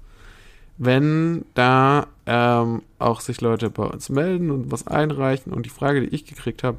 [0.78, 5.52] wenn da ähm, auch sich Leute bei uns melden und was einreichen.
[5.52, 6.78] Und die Frage, die ich gekriegt habe,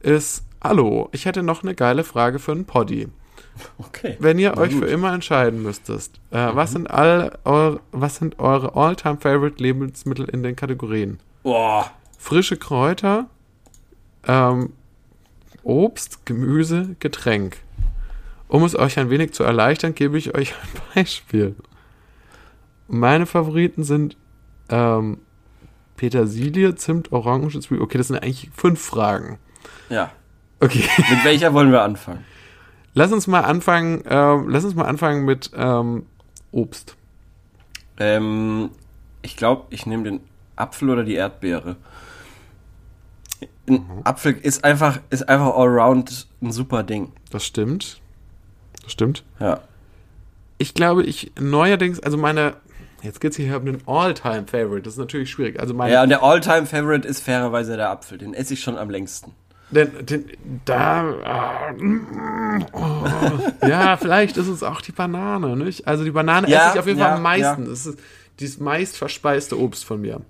[0.00, 3.08] ist: Hallo, ich hätte noch eine geile Frage für einen Poddy.
[3.78, 4.16] Okay.
[4.18, 4.80] Wenn ihr euch gut.
[4.80, 4.84] Mhm.
[4.84, 10.28] für immer entscheiden müsstest, äh, was sind all eure, was sind eure all-time favorite Lebensmittel
[10.28, 11.20] in den Kategorien?
[11.42, 13.26] Boah, Frische Kräuter,
[14.26, 14.72] ähm,
[15.64, 17.58] Obst, Gemüse, Getränk.
[18.48, 21.56] Um es euch ein wenig zu erleichtern, gebe ich euch ein Beispiel.
[22.86, 24.16] Meine Favoriten sind
[24.68, 25.18] ähm,
[25.96, 27.82] Petersilie, Zimt, Orange, Zwiebel.
[27.82, 29.38] Okay, das sind eigentlich fünf Fragen.
[29.88, 30.12] ja.
[30.60, 32.24] Okay, Mit welcher wollen wir anfangen?
[32.94, 34.02] lass uns mal anfangen.
[34.08, 36.06] Ähm, lass uns mal anfangen mit ähm,
[36.52, 36.96] Obst.
[37.98, 38.70] Ähm,
[39.22, 40.20] ich glaube, ich nehme den
[40.56, 41.76] Apfel oder die Erdbeere.
[43.68, 43.82] Ein Mhm.
[44.04, 47.12] Apfel ist einfach, ist einfach allround ein super Ding.
[47.30, 48.00] Das stimmt.
[48.82, 49.24] Das stimmt.
[49.40, 49.60] Ja.
[50.58, 52.54] Ich glaube, ich neuerdings, also meine,
[53.02, 54.82] jetzt geht's hier um den All-Time-Favorite.
[54.82, 55.58] Das ist natürlich schwierig.
[55.60, 58.18] Also meine, Ja, und der All-Time-Favorite ist fairerweise der Apfel.
[58.18, 59.32] Den esse ich schon am längsten.
[59.70, 60.26] Den, den,
[60.66, 65.88] da, ah, mm, oh, ja, vielleicht ist es auch die Banane, nicht?
[65.88, 67.64] Also die Banane Ja, esse ich auf jeden ja, Fall am meisten.
[67.64, 67.98] Das ist
[68.40, 70.20] das meist verspeiste Obst von mir.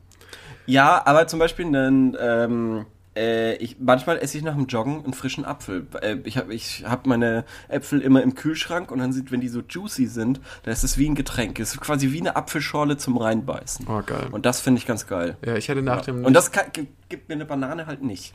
[0.66, 5.14] Ja, aber zum Beispiel einen, ähm, äh, ich, manchmal esse ich nach dem Joggen einen
[5.14, 5.86] frischen Apfel.
[6.00, 9.48] Äh, ich habe ich hab meine Äpfel immer im Kühlschrank und dann sind, wenn die
[9.48, 11.60] so juicy sind, da ist es wie ein Getränk.
[11.60, 13.86] Es ist quasi wie eine Apfelschorle zum Reinbeißen.
[13.88, 14.28] Oh, geil.
[14.32, 15.36] Und das finde ich ganz geil.
[15.44, 16.24] Ja, ich hätte nach dem.
[16.24, 18.34] Und das kann, gibt, gibt mir eine Banane halt nicht.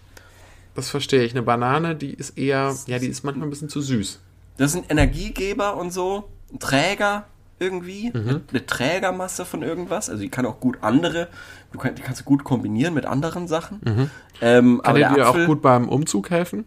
[0.76, 1.32] das verstehe ich.
[1.34, 4.22] Eine Banane, die ist eher, ja, die ist manchmal ein bisschen zu süß.
[4.58, 7.26] Das ist ein Energiegeber und so, ein Träger
[7.60, 8.42] irgendwie, Mhm.
[8.50, 10.10] eine, Trägermasse von irgendwas.
[10.10, 11.28] Also die kann auch gut andere,
[11.72, 13.82] du kann, die kannst du gut kombinieren mit anderen Sachen.
[14.42, 16.66] Ähm, Kann aber dir der auch Apfel, gut beim Umzug helfen?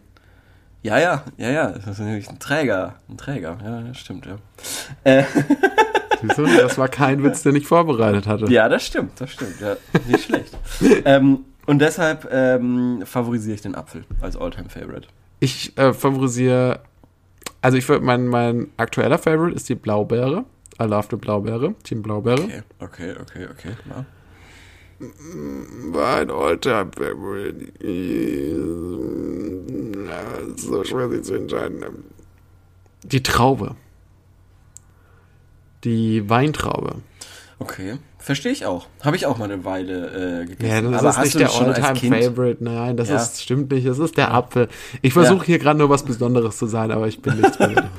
[0.83, 4.35] ja, ja, ja, ja, das ist natürlich ein Träger, ein Träger, ja, das stimmt, ja.
[5.05, 5.23] Äh,
[6.21, 6.37] Siehst?
[6.39, 8.45] Das war kein Witz, den ich vorbereitet hatte.
[8.51, 9.75] ja, das stimmt, das stimmt, ja,
[10.07, 10.57] nicht schlecht.
[11.05, 15.07] ähm, und deshalb ähm, favorisiere ich den Apfel als Alltime Favorite.
[15.39, 16.79] Ich äh, favorisiere,
[17.61, 20.45] also ich würde, mein, mein aktueller Favorite ist die Blaubeere.
[20.81, 22.41] I love the Blaubeere, Team Blaubeere.
[22.43, 23.75] Okay, okay, okay, okay.
[23.89, 24.05] Ja.
[25.91, 27.65] Mein alter Favorite
[30.53, 31.83] ist so schwer sich zu entscheiden.
[33.03, 33.75] Die Traube.
[35.83, 36.95] Die Weintraube.
[37.59, 38.87] Okay, verstehe ich auch.
[39.01, 40.65] Habe ich auch mal eine Weile äh, gegessen.
[40.69, 42.25] Ja, das Aber ist nicht der das schon als Alltime Kind?
[42.35, 42.63] Favorite.
[42.63, 43.17] Nein, das Ja.
[43.17, 43.85] ist, stimmt nicht.
[43.87, 44.69] Das ist der Apfel.
[45.01, 45.43] Ich versuche Ja.
[45.45, 47.89] hier gerade nur was Besonderes zu sein, aber ich bin nichts Besonderes.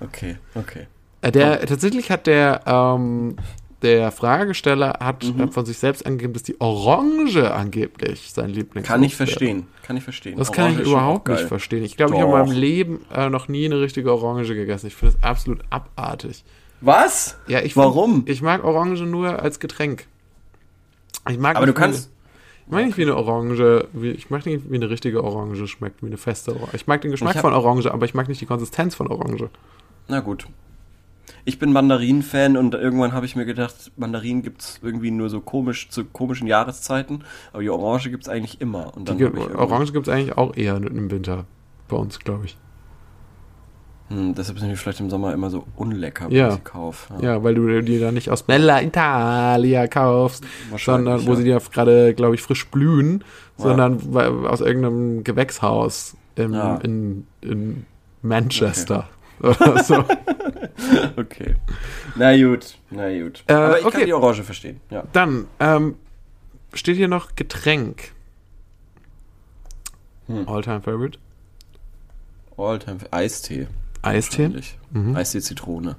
[0.00, 0.86] Okay, okay.
[1.22, 3.36] Äh, Der, tatsächlich hat der, ähm,
[3.82, 5.40] der Fragesteller hat Mhm.
[5.40, 9.66] äh, von sich selbst angegeben, dass die Orange angeblich sein Lieblings Kann ich verstehen.
[9.82, 10.38] Kann ich verstehen.
[10.38, 11.84] Das kann Orange ich ist schon überhaupt nicht verstehen.
[11.84, 14.86] Ich glaube, ich habe in meinem Leben äh, noch nie eine richtige Orange gegessen.
[14.86, 16.44] Ich finde das absolut abartig.
[16.82, 17.36] Was?
[17.48, 18.22] Ja, ich find- Warum?
[18.26, 20.06] Ich mag Orange nur als Getränk.
[21.28, 22.06] Ich mag Aber du nicht, wie kannst.
[22.08, 22.14] Eine,
[22.66, 26.02] ich mag nicht wie eine Orange, wie, ich mag nicht wie eine richtige Orange schmeckt,
[26.02, 26.76] wie eine feste Orange.
[26.76, 29.08] Ich mag den Geschmack Ich hab- von Orange, aber ich mag nicht die Konsistenz von
[29.08, 29.50] Orange.
[30.08, 30.46] Na gut.
[31.44, 35.40] Ich bin Mandarinen-Fan und irgendwann habe ich mir gedacht, Mandarinen gibt es irgendwie nur so
[35.40, 38.94] komisch zu komischen Jahreszeiten, aber die Orange gibt es eigentlich immer.
[38.96, 41.44] Und dann Die, Orange gibt es eigentlich auch eher im Winter
[41.88, 42.56] bei uns, glaube ich.
[44.08, 46.48] Hm, deshalb sind die vielleicht im Sommer immer so unlecker, wenn Ja.
[46.48, 47.14] ich sie kaufe.
[47.22, 50.44] Ja, weil du die dann nicht aus Bella Italia kaufst,
[50.76, 51.36] sondern wo ja.
[51.36, 53.22] sie ja gerade, glaube ich, frisch blühen,
[53.56, 56.76] sondern aus irgendeinem Gewächshaus im, Ja.
[56.78, 57.86] in, in
[58.22, 59.08] Manchester
[59.40, 60.04] oder so.
[61.16, 61.56] Okay.
[62.16, 63.44] Na gut, na gut.
[63.46, 63.98] Äh, Aber ich okay.
[63.98, 64.80] kann die Orange verstehen.
[64.90, 65.04] Ja.
[65.12, 65.96] Dann ähm,
[66.72, 68.12] steht hier noch Getränk.
[70.26, 70.48] Hm.
[70.48, 71.18] All-time favorite.
[72.56, 73.68] Alltime Eistee.
[74.02, 74.50] Eistee.
[74.90, 75.16] Mhm.
[75.16, 75.96] Eistee Zitrone.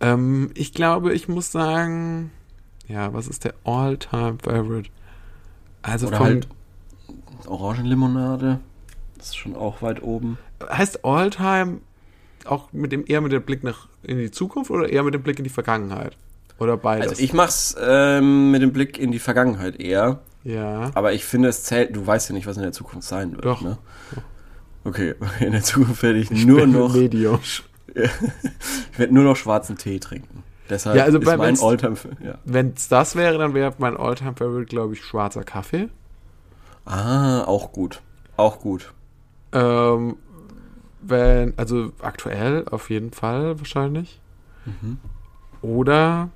[0.00, 2.30] Ähm, ich glaube, ich muss sagen,
[2.86, 4.90] ja, was ist der All-time favorite?
[5.82, 6.48] Also Oder vom, halt
[7.46, 8.60] Orangenlimonade.
[9.16, 10.38] Das ist schon auch weit oben.
[10.68, 11.78] Heißt All-time
[12.44, 15.22] auch mit dem eher mit dem Blick nach in die Zukunft oder eher mit dem
[15.22, 16.16] Blick in die Vergangenheit?
[16.58, 17.10] Oder beides?
[17.10, 20.20] Also ich mach's ähm, mit dem Blick in die Vergangenheit eher.
[20.44, 20.90] ja.
[20.94, 21.94] Aber ich finde, es zählt.
[21.94, 23.44] Du weißt ja nicht, was in der Zukunft sein wird.
[23.44, 23.60] Doch.
[23.60, 23.78] Ne?
[24.84, 26.94] Okay, in der Zukunft werde ich nur noch.
[26.94, 27.38] Medium.
[27.94, 30.42] Ich werde nur noch schwarzen Tee trinken.
[30.70, 31.96] Deshalb Ja, also ist bei- mein wenn's- Alltime.
[32.22, 32.34] Ja.
[32.44, 35.88] Wenn es das wäre, dann wäre mein All-time favorite, glaube ich, schwarzer Kaffee.
[36.84, 38.02] Ah, auch gut.
[38.36, 38.92] Auch gut.
[39.52, 40.16] Ähm,
[41.00, 44.20] wenn, also aktuell auf jeden Fall wahrscheinlich.
[44.64, 44.98] Mhm.
[45.62, 46.30] Oder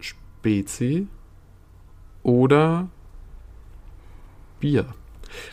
[0.00, 1.08] Spezi.
[2.22, 2.88] Oder
[4.60, 4.86] Bier.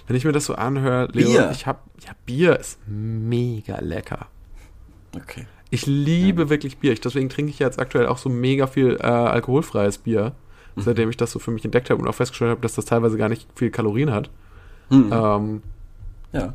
[0.07, 1.49] Wenn ich mir das so anhöre, Leo, Bier?
[1.51, 4.27] ich hab, ja, Bier ist mega lecker.
[5.15, 5.47] Okay.
[5.69, 6.91] Ich liebe wirklich Bier.
[6.93, 10.33] Ich, deswegen trinke ich jetzt aktuell auch so mega viel äh, alkoholfreies Bier,
[10.75, 10.81] Mhm.
[10.83, 13.17] seitdem ich das so für mich entdeckt habe und auch festgestellt habe, dass das teilweise
[13.17, 14.29] gar nicht viel Kalorien hat.
[14.89, 15.09] Hm.
[15.11, 15.63] Ähm,
[16.31, 16.53] Ja.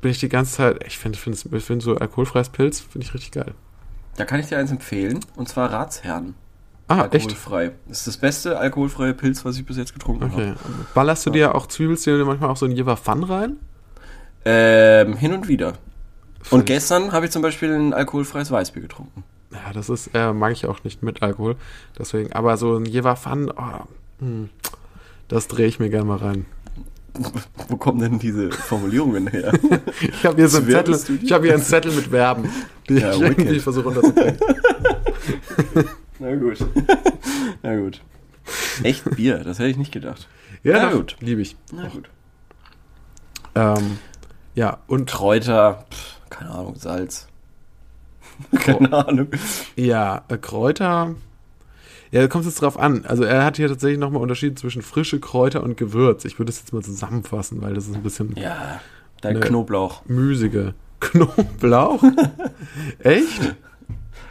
[0.00, 3.32] Bin ich die ganze Zeit, ich finde find, find so alkoholfreies Pilz, finde ich richtig
[3.32, 3.54] geil.
[4.16, 5.20] Da kann ich dir eins empfehlen.
[5.36, 6.34] Und zwar Ratsherrn.
[6.88, 7.14] Ah, echt?
[7.26, 7.72] Alkoholfrei.
[7.86, 10.48] Das ist das beste alkoholfreie Pilz, was ich bis jetzt getrunken Okay.
[10.48, 10.56] habe.
[10.94, 13.56] Ballerst du dir auch Zwiebelzähne manchmal auch so ein Jever Fun rein?
[14.44, 15.74] Ähm, hin und wieder.
[16.42, 19.22] Find Und gestern habe ich zum Beispiel ein alkoholfreies Weißbier getrunken.
[19.52, 21.56] Ja, das ist, äh, mag ich auch nicht mit Alkohol.
[21.98, 23.84] Deswegen, aber so ein Jever Fun, oh,
[24.20, 24.48] hm,
[25.28, 26.46] das drehe ich mir gerne mal rein.
[27.68, 29.52] Wo kommen denn diese Formulierungen her?
[30.00, 32.48] Ich habe hier so einen Zettel, ich habe hier einen Zettel mit Verben,
[32.88, 34.38] die Ja, ich irgendwie versuche unterzubringen.
[36.18, 36.58] Na gut.
[37.62, 38.00] Na gut.
[38.82, 40.28] Echt Bier, das hätte ich nicht gedacht.
[40.62, 41.16] Ja, Na gut.
[41.20, 41.56] liebe ich.
[41.72, 42.08] Na gut.
[43.54, 43.98] Ähm,
[44.54, 47.28] ja, und Kräuter, pff, keine Ahnung, Salz.
[48.60, 49.28] keine Ahnung.
[49.76, 51.14] ja, äh, Kräuter.
[52.10, 53.04] Ja, da kommt es jetzt drauf an.
[53.04, 56.24] Also er hat hier tatsächlich nochmal Unterschiede zwischen frische Kräuter und Gewürz.
[56.24, 58.80] Ich würde es jetzt mal zusammenfassen, weil das ist ein bisschen Ja,
[59.20, 59.40] dein.
[59.40, 60.04] Knoblauch.
[60.06, 60.72] müßige.
[61.00, 62.02] Knoblauch?
[63.00, 63.54] Echt?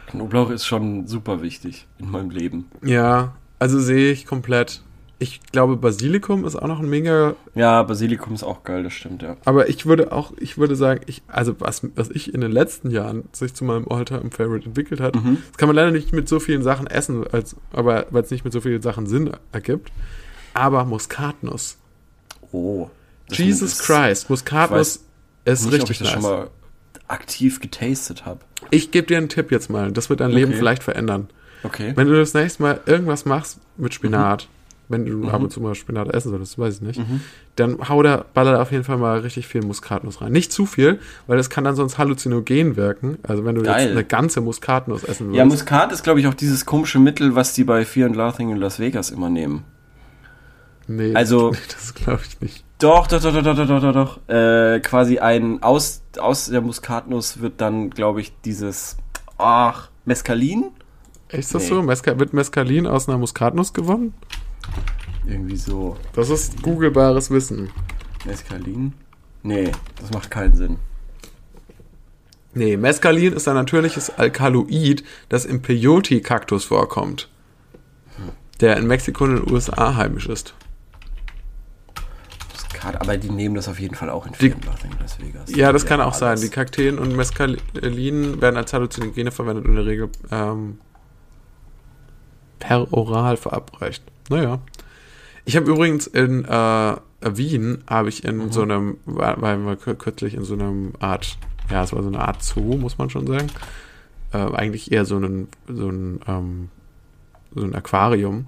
[0.08, 2.66] Knoblauch ist schon super wichtig in meinem Leben.
[2.82, 4.82] Ja, also sehe ich komplett.
[5.20, 7.34] Ich glaube, Basilikum ist auch noch ein mega.
[7.56, 9.36] Ja, Basilikum ist auch geil, das stimmt, ja.
[9.44, 12.90] Aber ich würde auch, ich würde sagen, ich, also was, was ich in den letzten
[12.92, 15.38] Jahren sich zu meinem All-Time Favorite entwickelt hat, Mhm.
[15.48, 18.44] das kann man leider nicht mit so vielen Sachen essen, als, aber weil es nicht
[18.44, 19.90] mit so vielen Sachen Sinn ergibt.
[20.54, 21.78] Aber Muskatnuss.
[22.52, 22.88] Oh.
[23.28, 25.00] Jesus ist- Christ, Muskatnuss
[25.44, 26.22] ist Nicht, ob ich richtig das nice.
[26.22, 26.50] schon mal
[27.08, 28.40] aktiv getastet habe.
[28.70, 30.58] Ich gebe dir einen Tipp jetzt mal, das wird dein Leben Okay.
[30.58, 31.28] vielleicht verändern.
[31.64, 31.92] Okay.
[31.96, 34.57] Wenn du das nächste Mal irgendwas machst mit Spinat, Mhm
[34.88, 35.28] wenn du mhm.
[35.28, 37.20] ab und zu mal Spinat essen solltest, weiß ich nicht, mhm.
[37.56, 40.32] dann hau da, baller da auf jeden Fall mal richtig viel Muskatnuss rein.
[40.32, 43.18] Nicht zu viel, weil das kann dann sonst halluzinogen wirken.
[43.22, 43.82] Also wenn du Geil.
[43.82, 45.38] jetzt eine ganze Muskatnuss essen würdest.
[45.38, 48.50] Ja, Muskat ist, glaube ich, auch dieses komische Mittel, was die bei Fear and Laughing
[48.50, 49.64] in Las Vegas immer nehmen.
[50.86, 52.64] Nee, also, das, das glaube ich nicht.
[52.78, 54.34] Doch, doch, doch, doch, doch, doch, doch, doch.
[54.34, 58.96] Äh, quasi ein, aus, aus der Muskatnuss wird dann, glaube ich, dieses,
[59.36, 60.70] ach, Mescalin?
[61.30, 61.68] Ist das nee.
[61.68, 61.82] so?
[61.82, 64.14] Mesca wird Mescalin aus einer Muskatnuss gewonnen?
[65.26, 65.96] Irgendwie so.
[66.14, 67.70] Das ist googlebares Wissen.
[68.24, 68.94] Mescalin?
[69.42, 70.78] Nee, das macht keinen Sinn.
[72.54, 77.28] Nee, Mescalin ist ein natürliches Alkaloid, das im Peyote-Kaktus vorkommt.
[78.60, 80.54] Der in Mexiko und den USA heimisch ist.
[82.78, 85.54] Muskat, aber die nehmen das auf jeden Fall auch in Laughing in Las Vegas.
[85.54, 86.30] Ja, das kann auch sein.
[86.30, 86.40] alles.
[86.42, 90.78] Die Kakteen und Mescalin werden als Halluzinogene verwendet und in der Regel ähm,
[92.58, 94.02] per oral verabreicht.
[94.28, 94.60] Naja.
[95.44, 100.44] Ich habe übrigens in äh, Wien, habe ich in so einem, war, war kürzlich in
[100.44, 101.38] so einem Art,
[101.70, 103.46] ja, es war so eine Art Zoo, muss man schon sagen.
[104.32, 106.68] Äh, eigentlich eher so ein, so ein, ähm,
[107.54, 108.44] so ein Aquarium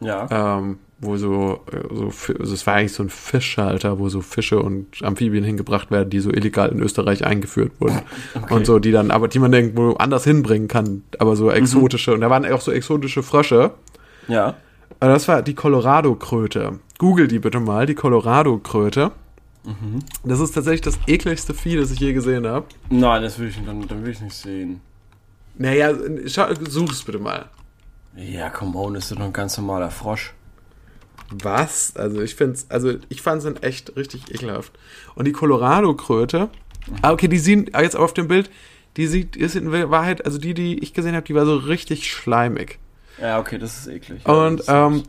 [0.00, 0.58] Ja.
[0.58, 4.58] ähm, wo so, äh, so, also es war eigentlich so ein Fischhalter, wo so Fische
[4.58, 8.00] und Amphibien hingebracht werden, die so illegal in Österreich eingeführt wurden.
[8.34, 8.54] Okay.
[8.54, 12.12] Und so, die dann, aber die man irgendwo anders hinbringen kann, aber so exotische.
[12.12, 13.70] Und da waren auch so exotische Frösche.
[14.28, 14.56] ja.
[14.98, 16.80] Aber das war die Colorado-Kröte.
[16.98, 19.12] Google die bitte mal, die Colorado-Kröte.
[20.24, 22.66] Das ist tatsächlich das ekligste Vieh, das ich je gesehen habe.
[22.88, 24.80] Nein, das will ich, dann, dann will ich nicht sehen.
[25.56, 25.92] Naja,
[26.24, 27.46] such es bitte mal.
[28.16, 30.32] Ja, come on, ist doch ein ganz normaler Frosch.
[31.30, 31.94] Was?
[31.96, 34.72] Also ich finde also ich fand es echt richtig ekelhaft.
[35.14, 36.48] Und die Colorado-Kröte,
[37.02, 38.50] ah, okay, die sehen ah, jetzt auf dem Bild,
[38.96, 42.10] die sieht, ist in Wahrheit, also die, die ich gesehen habe, die war so richtig
[42.10, 42.78] schleimig.
[43.20, 44.22] Ja, okay, das ist eklig.
[44.26, 45.02] Ja, Und das ist ähm,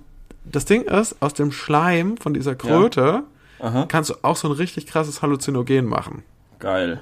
[0.46, 3.24] das Ding ist, aus dem Schleim von dieser Kröte
[3.60, 3.86] Aha.
[3.88, 6.24] kannst du auch so ein richtig krasses Halluzinogen machen.
[6.60, 7.02] Geil.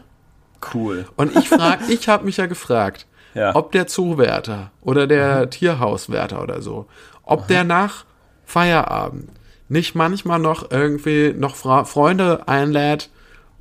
[0.74, 1.06] Cool.
[1.16, 3.56] Und ich frag, ich habe mich ja gefragt, Ja.
[3.56, 6.88] ob der Zoowärter oder der Tierhauswärter oder so,
[7.24, 8.04] ob der nach
[8.46, 9.30] Feierabend
[9.70, 13.10] nicht manchmal noch irgendwie noch Fra Freunde einlädt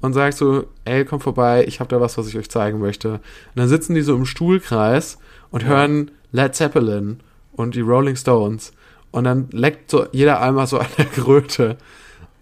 [0.01, 3.13] und sagt so, ey, komm vorbei, ich habe da was, was ich euch zeigen möchte.
[3.13, 3.21] Und
[3.57, 5.19] dann sitzen die so im Stuhlkreis
[5.51, 7.21] und hören Led Zeppelin
[7.59, 8.73] und die Rolling Stones
[9.11, 11.77] und dann leckt so jeder einmal so an der Kröte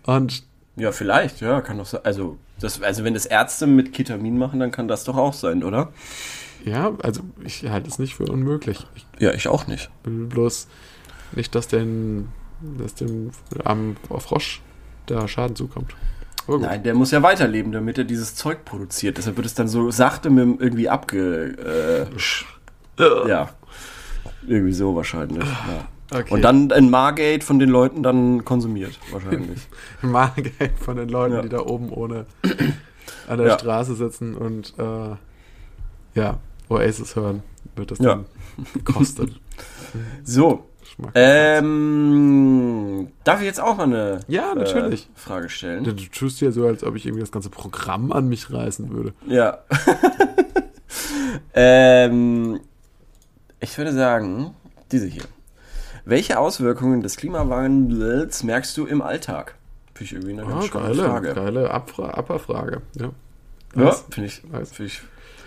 [0.05, 0.45] und
[0.77, 2.03] Ja, vielleicht, ja, kann doch sein.
[2.05, 5.65] Also, das, also wenn das Ärzte mit Ketamin machen, dann kann das doch auch sein,
[5.65, 5.93] oder?
[6.65, 8.87] ja, also ich halte es nicht für unmöglich.
[8.95, 9.91] Ich Ja, ich auch nicht.
[10.05, 10.69] bloß
[11.33, 12.29] nicht, dass den,
[12.61, 13.31] dass dem
[13.65, 14.61] armen Frosch
[15.07, 15.95] da Schaden zukommt.
[16.49, 19.19] Nein, der muss ja weiterleben, damit er dieses Zeug produziert.
[19.19, 22.07] Deshalb wird es dann so sachte mit irgendwie abge...
[22.99, 23.49] Äh, ja.
[24.47, 25.45] Irgendwie so wahrscheinlich.
[25.45, 25.89] Ja.
[26.19, 26.35] Okay.
[26.35, 29.61] Und dann ein Margate von den Leuten dann konsumiert, wahrscheinlich.
[30.03, 31.43] Mahlgeld von den Leuten, Ja.
[31.43, 32.27] die da oben ohne
[33.29, 33.59] an der Ja.
[33.59, 35.17] Straße sitzen und äh,
[36.15, 37.43] ja, Oasis hören,
[37.75, 38.25] wird das dann
[38.75, 39.33] gekostet.
[40.25, 40.67] So,
[41.15, 45.05] ähm, darf ich jetzt auch mal eine Ja, natürlich.
[45.05, 45.85] Äh, Frage stellen?
[45.85, 49.15] du tust ja so, als ob ich irgendwie das ganze Programm an mich reißen würde.
[49.27, 49.59] Ja.
[51.55, 52.61] ähm,
[53.61, 54.55] ich würde sagen,
[54.93, 55.23] diese hier.
[56.05, 59.57] Welche Auswirkungen des Klimawandels merkst du im Alltag?
[59.95, 61.35] Finde ich irgendwie eine Ah, ganz geile, Frage.
[61.35, 62.83] geile Abfra Abfrage.
[62.97, 63.07] Ja.
[63.75, 64.05] Ja, Was?
[64.11, 64.73] finde ich, Weiß.
[64.73, 65.03] find ich.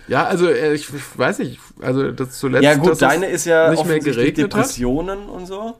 [0.06, 2.62] ja, also äh, ich, ich weiß nicht, also das zuletzt.
[2.64, 4.60] Ja, gut, deine ist ja nicht mehr geregnet hat.
[4.60, 5.76] Depressionen und so.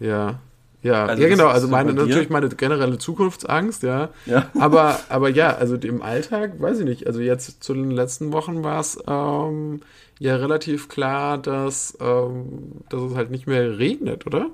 [0.00, 0.40] Ja.
[0.86, 4.10] Ja, Also ja genau, also so meine natürlich meine generelle Zukunftsangst, ja.
[4.24, 4.50] Ja.
[4.58, 7.06] Aber, aber ja, also im Alltag, weiß ich nicht.
[7.08, 9.80] Also jetzt zu den letzten Wochen war es ähm,
[10.20, 14.46] ja relativ klar, dass, ähm, dass es halt nicht mehr regnet, oder?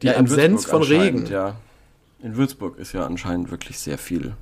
[0.00, 1.26] Die Ja, in Absenz Würzburg von Regen.
[1.26, 1.56] Ja.
[2.22, 4.32] In Würzburg ist ja anscheinend wirklich sehr viel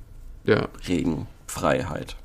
[0.45, 0.69] Ja.
[0.87, 2.15] Regenfreiheit.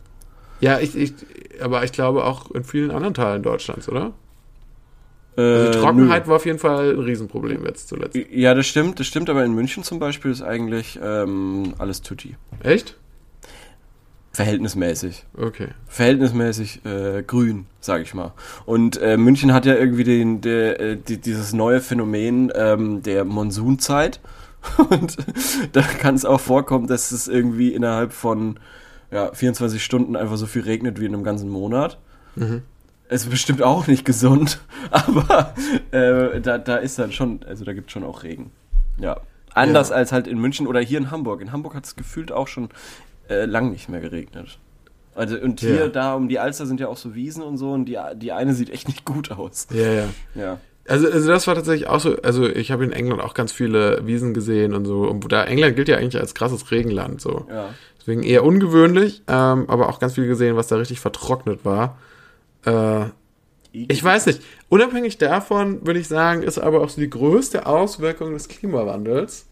[0.60, 1.14] Ja, ich, ich,
[1.60, 4.12] aber ich glaube auch in vielen anderen Teilen Deutschlands, oder?
[5.38, 6.28] Äh, Also die Trockenheit nö.
[6.30, 8.18] war auf jeden Fall ein Riesenproblem jetzt zuletzt.
[8.30, 12.36] Ja, das stimmt, das stimmt, aber in München zum Beispiel ist eigentlich ähm, alles tutti.
[12.62, 12.96] Echt?
[14.32, 15.24] Verhältnismäßig.
[15.36, 15.68] Okay.
[15.88, 18.34] Verhältnismäßig äh, grün, sag ich mal.
[18.66, 23.24] Und äh, München hat ja irgendwie den, der, äh, die, dieses neue Phänomen ähm, der
[23.24, 24.20] Monsunzeit.
[24.90, 25.16] Und
[25.72, 28.60] da kann es auch vorkommen, dass es irgendwie innerhalb von
[29.10, 31.98] ja, 24 Stunden einfach so viel regnet wie in einem ganzen Monat.
[32.36, 32.62] Mhm.
[33.08, 35.54] Es ist bestimmt auch nicht gesund, aber
[35.92, 38.50] äh, da, da ist dann schon, also da gibt es schon auch Regen.
[38.98, 39.20] Ja.
[39.54, 39.96] Anders Ja.
[39.96, 41.40] als halt in München oder hier in Hamburg.
[41.40, 42.68] In Hamburg hat es gefühlt auch schon
[43.30, 44.58] äh, lang nicht mehr geregnet.
[45.14, 45.88] Also und hier, Ja.
[45.88, 48.54] da um die Alster sind ja auch so Wiesen und so und die, die eine
[48.54, 49.66] sieht echt nicht gut aus.
[49.72, 50.04] Ja, ja.
[50.34, 50.60] Ja.
[50.86, 54.06] Also, also das war tatsächlich auch so, also ich habe in England auch ganz viele
[54.06, 55.02] Wiesen gesehen und so.
[55.02, 57.46] Und da England gilt ja eigentlich als krasses Regenland so.
[57.50, 57.70] Ja.
[58.00, 61.98] Deswegen eher ungewöhnlich, ähm, aber auch ganz viel gesehen, was da richtig vertrocknet war.
[62.68, 63.10] Äh,
[63.72, 64.40] ich weiß nicht.
[64.68, 69.46] Unabhängig davon würde ich sagen, ist aber auch so die größte Auswirkung des Klimawandels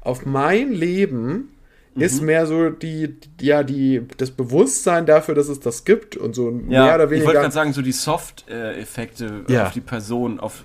[0.00, 1.48] auf mein Leben
[1.94, 6.48] ist mehr so die, ja, die, das Bewusstsein dafür, dass es das gibt und so
[6.68, 7.32] Ja, mehr oder ich wollte weniger.
[7.40, 9.66] gerade sagen, so die Soft-Effekte Ja.
[9.66, 10.64] auf die Person, auf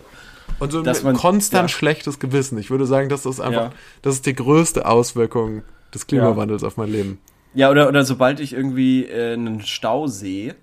[0.60, 1.78] Und so ein man- konstant ja.
[1.78, 2.58] schlechtes Gewissen.
[2.58, 6.90] Ich würde sagen, das ist einfach, das ist die größte Auswirkung des Klimawandels auf mein
[6.92, 7.20] Leben.
[7.54, 10.56] Ja, oder, oder sobald ich irgendwie äh, einen Stau sehe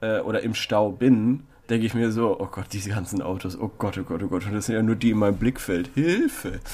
[0.00, 3.70] äh, oder im Stau bin, denke ich mir so, oh Gott, diese ganzen Autos, oh
[3.78, 5.90] Gott, oh Gott, oh Gott, und das sind ja nur die in meinem Blickfeld.
[5.94, 6.60] Hilfe!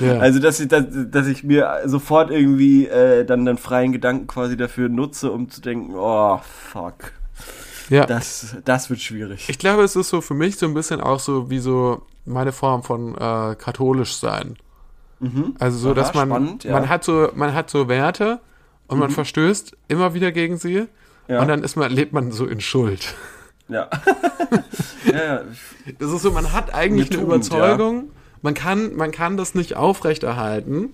[0.00, 0.18] Ja.
[0.18, 4.56] Also, dass ich, dass, dass ich mir sofort irgendwie äh, dann den freien Gedanken quasi
[4.56, 7.12] dafür nutze, um zu denken, oh, fuck,
[7.90, 8.04] ja.
[8.04, 9.48] das, das wird schwierig.
[9.48, 12.50] Ich glaube, es ist so für mich so ein bisschen auch so wie so meine
[12.50, 14.56] Form von äh, katholisch sein.
[15.58, 16.72] Also so, Aha, dass man spannend, ja.
[16.72, 18.40] man hat so man hat so Werte
[18.88, 20.86] und man verstößt immer wieder gegen sie
[21.28, 21.40] Ja.
[21.40, 23.14] und dann ist man lebt man so in Schuld.
[23.68, 23.88] Ja.
[25.10, 25.40] ja, ja.
[25.98, 28.10] Das ist so, man hat eigentlich Eine eine Tugend, Überzeugung,
[28.42, 30.90] man kann man kann das nicht aufrechterhalten.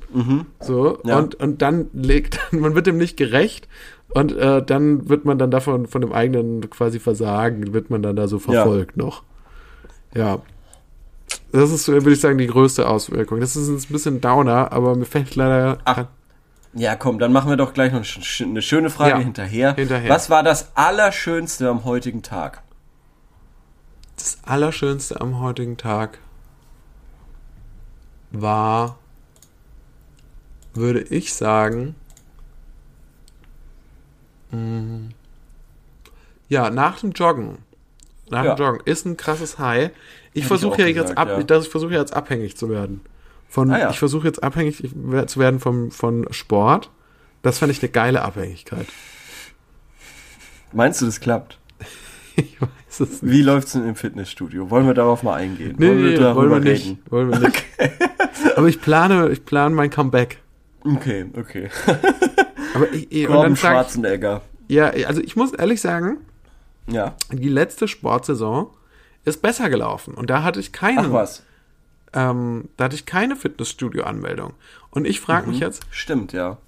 [0.61, 1.19] So Ja.
[1.19, 3.67] und und dann legt man wird dem nicht gerecht
[4.15, 8.15] und äh, dann wird man dann davon von dem eigenen quasi Versagen wird man dann
[8.17, 9.23] da so verfolgt noch.
[10.15, 10.41] Ja.
[11.53, 13.41] Das ist, würde ich sagen, die größte Auswirkung.
[13.41, 15.79] Das ist ein bisschen Downer, aber mir fällt leider.
[15.85, 16.07] Ach.
[16.73, 19.75] Ja, komm, dann machen wir doch gleich noch eine schöne Frage Ja, hinterher.
[19.75, 20.09] hinterher.
[20.11, 22.63] Was war das Allerschönste am heutigen Tag?
[24.17, 26.19] Das Allerschönste am heutigen Tag
[28.31, 28.99] war,
[30.75, 31.97] würde ich sagen,
[34.53, 35.11] mh,
[36.49, 37.59] ja, nach dem Joggen.
[38.29, 38.55] Nach Ja.
[38.55, 39.91] dem Joggen ist ein krasses High.
[40.33, 41.43] Ich versuche ja jetzt gesagt, ab, ja.
[41.43, 43.01] dass ich versuche jetzt abhängig zu werden.
[43.51, 43.91] Von, Ah, ja.
[43.91, 44.77] Ich versuche jetzt abhängig
[45.27, 46.91] zu werden vom, von Sport.
[47.43, 48.87] Das fände ich eine geile Abhängigkeit.
[50.73, 51.59] Meinst du, das klappt?
[52.37, 53.33] Ich weiß es nicht.
[53.35, 54.71] Wie läuft's denn im Fitnessstudio?
[54.71, 55.75] Wollen wir darauf mal eingehen?
[55.79, 56.97] Nee, wollen nee, wir wollen wir nicht.
[57.11, 57.65] Wollen wir nicht.
[58.57, 60.39] Aber ich plane, ich plane mein Comeback.
[60.85, 61.69] Okay, okay.
[62.75, 64.41] Aber ich, ich, und dann Schwarzenegger.
[64.69, 66.19] ich, ja, also ich muss ehrlich sagen,
[66.87, 67.15] Ja.
[67.31, 68.69] die letzte Sportsaison
[69.25, 71.43] ist besser gelaufen und da hatte ich keine, Ach was.
[72.13, 74.55] Ähm, da hatte ich keine Fitnessstudio-Anmeldung.
[74.91, 75.53] Und ich frage Mhm.
[75.53, 76.59] mich jetzt, Stimmt, ja.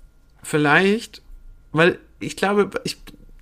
[0.43, 1.23] vielleicht,
[1.73, 2.99] weil ich glaube, ich,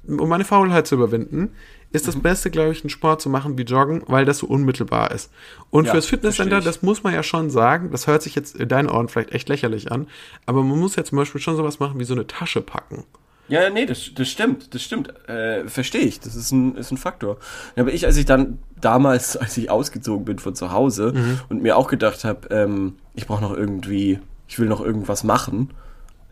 [0.07, 1.51] um meine Faulheit zu überwinden,
[1.93, 2.13] ist Mhm.
[2.13, 5.31] das Beste, glaube ich, einen Sport zu machen wie Joggen, weil das so unmittelbar ist.
[5.71, 8.69] Und Ja, fürs Fitnesscenter, das muss man ja schon sagen, das hört sich jetzt in
[8.69, 10.07] deinen Ohren vielleicht echt lächerlich an,
[10.47, 13.05] aber man muss ja zum Beispiel schon sowas machen wie so eine Tasche packen.
[13.51, 15.13] Ja, nee, das, das stimmt, das stimmt.
[15.29, 17.37] Äh, Verstehe ich, das ist ein, ist ein Faktor.
[17.77, 21.41] Aber ich, als ich dann damals, als ich ausgezogen bin von zu Hause Mhm.
[21.49, 25.71] und mir auch gedacht habe, ähm, ich brauche noch irgendwie, ich will noch irgendwas machen,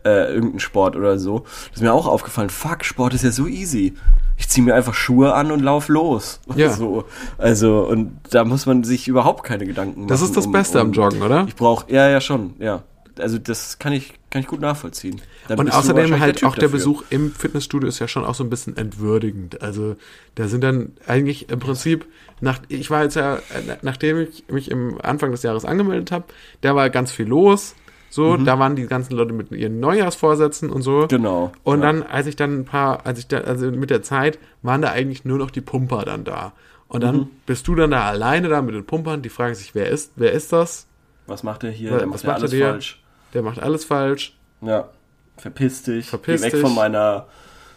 [0.05, 1.43] äh, irgendeinen Sport oder so,
[1.73, 3.93] ist mir auch aufgefallen, fuck, Sport ist ja so easy.
[4.37, 6.39] Ich ziehe mir einfach Schuhe an und lauf los.
[6.55, 6.69] Ja.
[6.69, 7.03] So.
[7.37, 10.07] Also, und da muss man sich überhaupt keine Gedanken machen.
[10.07, 11.43] Das ist das um- Beste am um- Joggen, oder?
[11.49, 12.83] Ich brauche, ja, ja, schon, ja.
[13.19, 15.21] Also, das kann ich, kann ich gut nachvollziehen.
[15.47, 16.77] Dann Und außerdem halt Typ auch der dafür.
[16.77, 19.61] Besuch im Fitnessstudio ist ja schon auch so ein bisschen entwürdigend.
[19.61, 19.95] Also
[20.35, 22.05] da sind dann eigentlich im Prinzip,
[22.41, 23.39] nach, ich war jetzt ja,
[23.81, 26.25] nachdem ich mich im Anfang des Jahres angemeldet habe,
[26.61, 27.75] da war ganz viel los.
[28.11, 31.01] So, da waren die ganzen Leute mit ihren Neujahrsvorsätzen und so.
[31.01, 31.07] Mhm.
[31.09, 31.51] Genau.
[31.63, 31.85] Und ja.
[31.91, 34.89] dann, als ich dann ein paar, als ich da, also mit der Zeit, waren da
[34.91, 36.53] eigentlich nur noch die Pumper dann da.
[36.87, 37.27] Und dann Mhm.
[37.45, 40.31] bist du dann da alleine da mit den Pumpern, die fragen sich, wer ist, wer
[40.31, 40.87] ist das?
[41.27, 41.91] Was macht er hier?
[41.91, 42.69] Was Der macht er alles dir?
[42.71, 43.03] falsch.
[43.33, 44.37] Der macht alles falsch.
[44.61, 44.89] Ja.
[45.37, 46.07] Verpiss dich.
[46.07, 46.61] Verpiss Geh weg dich.
[46.61, 47.27] von meiner.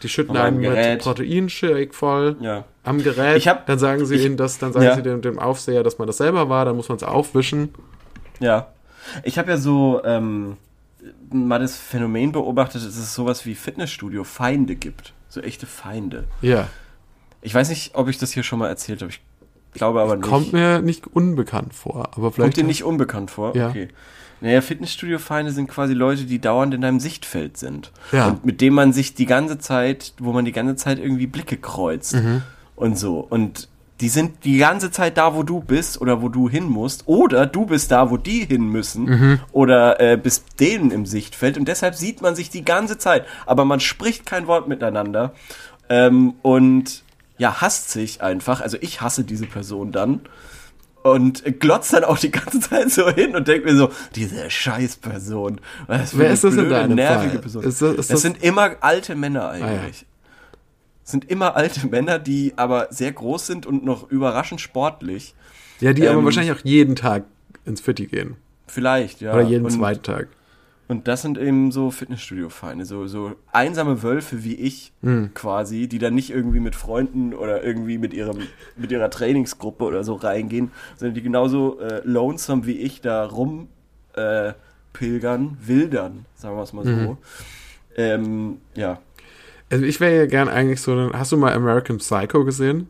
[0.03, 0.99] Die schütten einen mit.
[1.01, 2.37] Proteinshake voll.
[2.41, 2.65] Ja.
[2.85, 3.37] am Gerät.
[3.37, 4.97] Ich hab- dann sagen sie ich- ihnen das, dann sagen Ja.
[4.97, 7.73] sie dem, dem Aufseher, dass man das selber war, dann muss man es aufwischen.
[8.41, 8.67] Ja.
[9.23, 10.57] Ich habe ja so ähm,
[11.31, 15.13] mal das Phänomen beobachtet, dass es sowas wie Fitnessstudio-Feinde gibt.
[15.29, 16.25] So echte Feinde.
[16.41, 16.69] Ja.
[17.41, 19.13] Ich weiß nicht, ob ich das hier schon mal erzählt habe.
[19.13, 19.21] Ich
[19.75, 20.29] glaube aber nicht.
[20.29, 22.57] Kommt mir nicht unbekannt vor, aber Kommt vielleicht.
[22.57, 23.55] dir nicht unbekannt vor?
[23.57, 23.69] Ja.
[23.69, 23.89] Okay.
[24.43, 27.93] Naja, Fitnessstudio-Feinde sind quasi Leute, die dauernd in deinem Sichtfeld sind.
[28.11, 28.27] Ja.
[28.27, 31.57] Und mit dem man sich die ganze Zeit, wo man die ganze Zeit irgendwie Blicke
[31.57, 32.17] kreuzt.
[32.17, 32.43] Mhm.
[32.75, 33.21] Und so.
[33.21, 33.69] Und
[34.01, 37.05] die sind die ganze Zeit da, wo du bist oder wo du hin musst.
[37.07, 39.05] Oder du bist da, wo die hin müssen.
[39.05, 39.41] Mhm.
[39.53, 41.57] Oder äh, bist denen im Sichtfeld.
[41.57, 43.25] Und deshalb sieht man sich die ganze Zeit.
[43.47, 45.35] Aber man spricht kein Wort miteinander.
[45.89, 47.05] Ähm, und
[47.39, 48.61] ja, hasst sich einfach.
[48.61, 50.23] Also ich hasse diese Person dann
[51.03, 55.61] und glotzt dann auch die ganze Zeit so hin und denkt mir so, diese Scheißperson.
[55.87, 57.39] Was Wer ist das in blöde, deinem nervige Fall?
[57.41, 57.63] Person.
[57.65, 59.69] Ist das- ist das, das- sind immer alte Männer eigentlich.
[59.69, 60.57] Ah, ja.
[61.05, 65.35] Sind immer alte Männer, die aber sehr groß sind und noch überraschend sportlich.
[65.81, 67.25] Ja, die aber ähm, wahrscheinlich auch jeden Tag
[67.65, 68.37] ins Fitti gehen.
[68.69, 69.33] Vielleicht, ja.
[69.35, 70.29] Oder jeden und, zweiten Tag.
[70.93, 75.31] Und das sind eben so Fitnessstudio-Feinde, so, so einsame Wölfe wie ich Hm.
[75.33, 78.37] quasi, die dann nicht irgendwie mit Freunden oder irgendwie mit ihrem
[78.77, 83.69] mit ihrer Trainingsgruppe oder so reingehen, sondern die genauso äh, lonesome wie ich da rum
[84.15, 84.53] äh,
[84.93, 86.91] pilgern, wildern, sagen wir es mal so.
[86.91, 87.17] Mhm.
[87.97, 88.99] Ähm, ja,
[89.71, 92.89] Also ich wäre ja gern eigentlich so, ein- hast du mal American Psycho gesehen?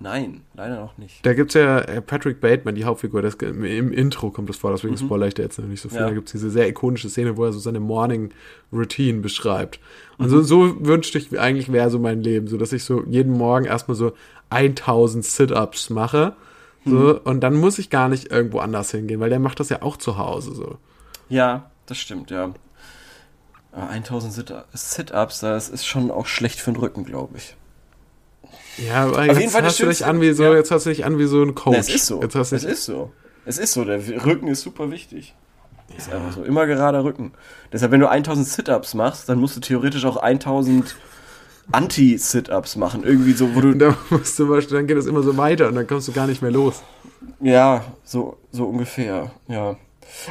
[0.00, 1.24] Nein, leider noch nicht.
[1.24, 4.96] Da gibt's ja äh, Patrick Bateman, die Hauptfigur, das, im Intro kommt das vor, deswegen
[4.96, 5.98] spoilere ich da jetzt noch nicht so viel.
[6.00, 6.06] Ja.
[6.08, 8.30] Da gibt's diese sehr ikonische Szene, wo er so seine Morning
[8.72, 9.80] Routine beschreibt.
[10.18, 13.32] Und so, so wünschte ich eigentlich wäre so mein Leben, so dass ich so jeden
[13.32, 14.12] Morgen erstmal so
[14.50, 16.34] 1000 Sit-Ups mache.
[16.86, 19.80] So, und dann muss ich gar nicht irgendwo anders hingehen, weil der macht das ja
[19.80, 20.76] auch zu Hause so.
[21.30, 22.52] Ja, das stimmt, ja.
[23.72, 27.56] Aber 1000 Sit- Sit-Ups, das ist schon auch schlecht für den Rücken, glaube ich.
[28.78, 30.54] Ja, aber jeden jetzt Fall das hast du dich an wie so, ja.
[30.54, 31.74] jetzt hast du dich an wie so ein Coach.
[31.74, 32.20] Na, es ist so.
[32.20, 33.12] Jetzt hast du Es ist so.
[33.44, 33.84] Es ist so.
[33.84, 35.34] Der Rücken ist super wichtig.
[35.96, 36.42] Ist einfach so.
[36.42, 37.32] Immer gerader Rücken.
[37.72, 40.96] Deshalb, wenn du 1000 Sit-Ups machst, dann musst du theoretisch auch 1000
[41.72, 43.04] Anti-Sit-Ups machen.
[43.04, 43.90] Irgendwie so, wo und du.
[43.90, 46.42] da musst du, dann geht es immer so weiter und dann kommst du gar nicht
[46.42, 46.82] mehr los.
[47.40, 49.30] Ja, so, so ungefähr.
[49.48, 49.76] Ja.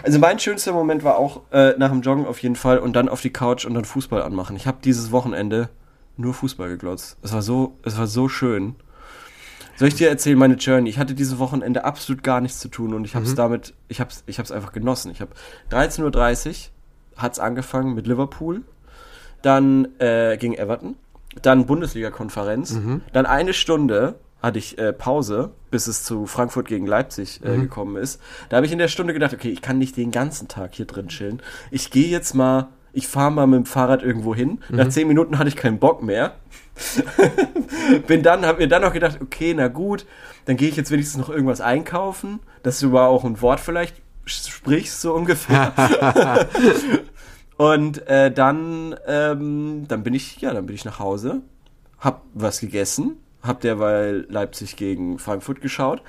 [0.03, 3.09] Also mein schönster Moment war auch äh, nach dem Joggen auf jeden Fall und dann
[3.09, 4.55] auf die Couch und dann Fußball anmachen.
[4.55, 5.69] Ich habe dieses Wochenende
[6.17, 7.17] nur Fußball geglotzt.
[7.21, 8.75] Es war so, es war so schön.
[9.75, 10.89] Soll ich dir erzählen, meine Journey?
[10.89, 13.99] Ich hatte dieses Wochenende absolut gar nichts zu tun und ich habe es damit, ich
[13.99, 15.11] habe es ich hab's einfach genossen.
[15.11, 15.31] Ich habe
[15.71, 18.61] 13.30 Uhr hat's angefangen mit Liverpool,
[19.41, 20.95] dann äh, gegen Everton,
[21.41, 22.77] dann Bundesliga-Konferenz,
[23.13, 27.95] dann eine Stunde hatte ich äh, Pause, bis es zu Frankfurt gegen Leipzig äh, gekommen
[27.95, 28.21] ist.
[28.49, 30.85] Da habe ich in der Stunde gedacht, okay, ich kann nicht den ganzen Tag hier
[30.85, 31.41] drin chillen.
[31.71, 34.59] Ich gehe jetzt mal, ich fahre mal mit dem Fahrrad irgendwo hin.
[34.69, 36.35] Nach zehn Minuten hatte ich keinen Bock mehr.
[38.07, 40.05] Bin dann, habe mir dann noch gedacht, okay, na gut,
[40.45, 43.95] dann gehe ich jetzt wenigstens noch irgendwas einkaufen, dass du mal auch ein Wort vielleicht
[44.25, 45.73] sprichst, so ungefähr.
[47.57, 51.41] Und äh, dann, ähm, dann bin ich, ja, dann bin ich nach Hause,
[51.99, 56.01] hab was gegessen, hab derweil Leipzig gegen Frankfurt geschaut.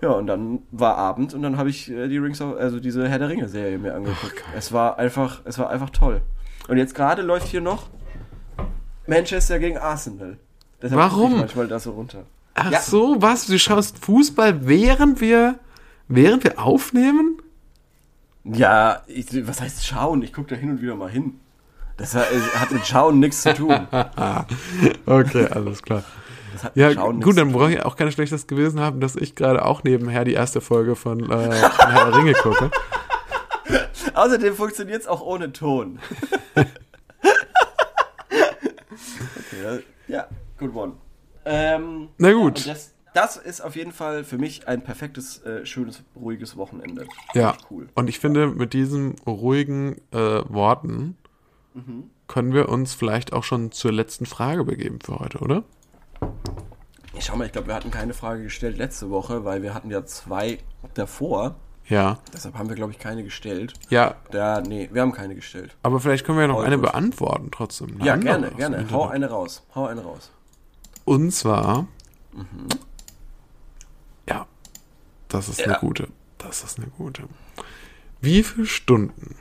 [0.00, 3.08] Ja, und dann war Abend und dann habe ich äh, die Rings of, also diese
[3.08, 4.44] Herr der Ringe Serie mir angeguckt.
[4.56, 6.22] es war einfach, es war einfach toll.
[6.68, 7.88] Und jetzt gerade läuft hier noch
[9.06, 10.38] Manchester gegen Arsenal.
[10.80, 11.32] Deshalb Warum?
[11.32, 12.24] Ich manchmal da so runter.
[12.54, 12.80] Ach Ja.
[12.80, 13.46] so, was?
[13.46, 15.58] Du schaust Fußball, während wir,
[16.06, 17.40] während wir aufnehmen?
[18.44, 20.22] Ja, ich, was heißt schauen?
[20.22, 21.34] Ich gucke da hin und wieder mal hin.
[21.96, 23.88] Das hat, äh, hat mit Schauen nichts zu tun.
[25.06, 26.04] Okay, alles klar.
[26.74, 30.24] Ja, gut, dann brauche ich auch kein schlechtes Gewissen haben, dass ich gerade auch nebenher
[30.24, 32.70] die erste Folge von, äh, von Herr der Ringe gucke.
[34.14, 35.98] Außerdem funktioniert es auch ohne Ton.
[39.36, 40.26] okay, ja,
[40.58, 40.92] good one.
[41.44, 42.64] Ähm, Na gut.
[42.64, 47.06] Ja, das, das ist auf jeden Fall für mich ein perfektes, äh, schönes, ruhiges Wochenende.
[47.34, 47.88] Ja, cool.
[47.94, 50.16] und ich finde, mit diesen ruhigen äh,
[50.48, 51.16] Worten
[51.74, 52.10] Mhm.
[52.26, 55.62] können wir uns vielleicht auch schon zur letzten Frage begeben für heute, oder?
[57.14, 59.90] Ich schau mal, ich glaube, wir hatten keine Frage gestellt letzte Woche, weil wir hatten
[59.90, 60.58] ja zwei
[60.94, 61.56] davor.
[61.88, 63.72] Ja, Deshalb haben wir, glaube ich, keine gestellt.
[63.88, 65.74] ja, Da, nee, wir haben keine gestellt.
[65.82, 66.84] aber vielleicht können wir ja noch Voll eine gut.
[66.86, 67.94] beantworten trotzdem.
[67.96, 68.86] Eine Ja, gerne, gerne.
[68.90, 69.62] Hau eine raus.
[69.74, 70.30] Hau eine raus.
[71.06, 71.86] Und zwar,
[74.28, 74.46] ja,
[75.28, 75.78] das ist eine Ja.
[75.78, 76.08] gute.
[76.36, 77.24] Das ist eine gute.
[78.20, 79.36] Wie viele Stunden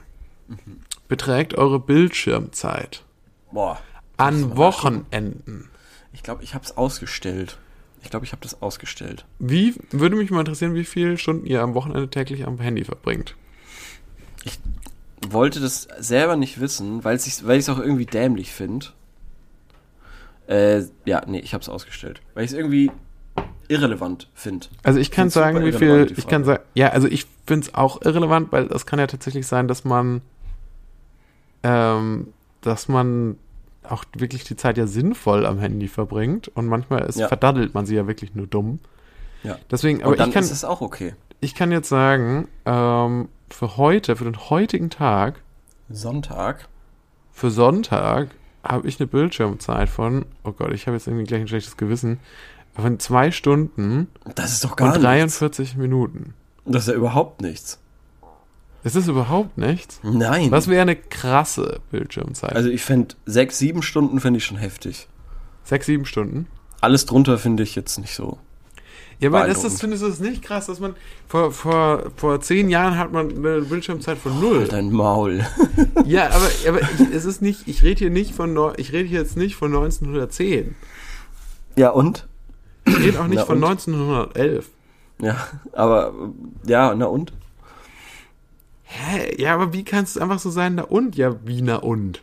[0.48, 0.80] Mhm.
[1.10, 3.04] beträgt eure Bildschirmzeit
[3.52, 3.78] Boah.
[4.16, 5.70] an Wochenenden?
[6.18, 7.60] Ich glaube, ich habe es ausgestellt.
[8.02, 9.26] Ich glaube, ich habe das ausgestellt.
[9.38, 13.36] Wie würde mich mal interessieren, wie viele Stunden ihr am Wochenende täglich am Handy verbringt?
[14.44, 14.60] Ich
[15.30, 18.88] wollte das selber nicht wissen, weil ich es auch irgendwie dämlich finde.
[20.48, 22.92] Äh, ja, nee, ich habe es ausgestellt, weil ich es irgendwie
[23.68, 24.68] irrelevant finde.
[24.82, 28.02] Also ich kann sagen, wie viel, ich kann sagen, ja, also ich finde es auch
[28.02, 30.22] irrelevant, weil es kann ja tatsächlich sein, dass man,
[31.62, 33.38] ähm, dass man
[33.92, 37.28] auch wirklich die Zeit ja sinnvoll am Handy verbringt und manchmal ist, Ja.
[37.28, 38.80] verdaddelt man sie ja wirklich nur dumm.
[39.44, 39.58] Ja.
[39.72, 41.14] Deswegen, aber Und dann ich kann, ist es auch okay.
[41.42, 45.42] ich kann jetzt sagen, ähm, für heute, für den heutigen Tag,
[45.90, 46.68] Sonntag.
[47.32, 48.30] für Sonntag,
[48.64, 52.20] habe ich eine Bildschirmzeit von, oh Gott, ich habe jetzt irgendwie gleich ein schlechtes Gewissen,
[52.76, 55.04] von zwei Stunden Das ist doch gar und nichts.
[55.40, 56.34] 43 Minuten.
[56.66, 57.80] Das ist ja überhaupt nichts.
[58.88, 60.00] Ist das überhaupt nichts?
[60.02, 60.50] Nein.
[60.50, 62.56] Was wäre eine krasse Bildschirmzeit?
[62.56, 65.10] also ich fände sechs, sieben Stunden finde ich schon heftig.
[65.66, 66.48] Sechs, sieben Stunden?
[66.80, 68.38] Alles drunter finde ich jetzt nicht so.
[69.20, 70.96] Ja, aber ist das, findest du das nicht krass, dass man
[71.28, 74.68] vor, vor, vor zehn Jahren hat man eine Bildschirmzeit von null.
[74.70, 75.46] Dein Maul.
[76.06, 79.20] Ja, aber, aber ich, es ist nicht, ich rede hier nicht von, ich rede hier
[79.20, 80.76] jetzt nicht von 1910.
[81.76, 82.26] Ja, und?
[82.86, 83.70] Ich rede auch nicht Na von und?
[83.70, 84.70] 1911.
[85.22, 85.36] Ja,
[85.74, 86.14] aber
[86.66, 87.34] ja, na und?
[88.88, 89.36] Hä?
[89.38, 91.16] Ja, aber wie kann es einfach so sein, na und?
[91.18, 92.22] Ja, wie na und?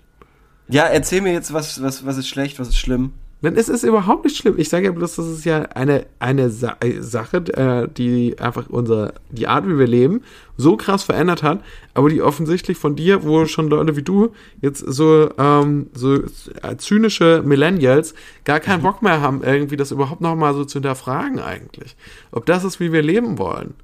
[0.69, 3.13] Ja, erzähl mir jetzt, was, was, was ist schlecht, was ist schlimm.
[3.43, 4.55] Denn es ist überhaupt nicht schlimm.
[4.57, 8.71] Ich sage ja bloß, das ist ja eine, eine Sa äh, Sache, äh, die einfach
[8.71, 10.23] unsere, die Art, wie wir leben,
[10.57, 11.63] so krass verändert hat,
[11.93, 16.77] aber die offensichtlich von dir, wo schon Leute wie du jetzt so, ähm, so äh,
[16.79, 21.97] zynische Millennials gar keinen Bock mehr haben, irgendwie das überhaupt nochmal so zu hinterfragen eigentlich.
[22.33, 23.75] Ob das ist, wie wir leben wollen.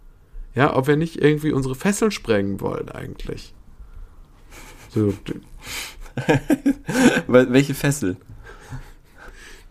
[0.54, 3.54] Ja, ob wir nicht irgendwie unsere Fesseln sprengen wollen eigentlich.
[4.90, 5.14] So,
[7.26, 8.16] Welche Fessel?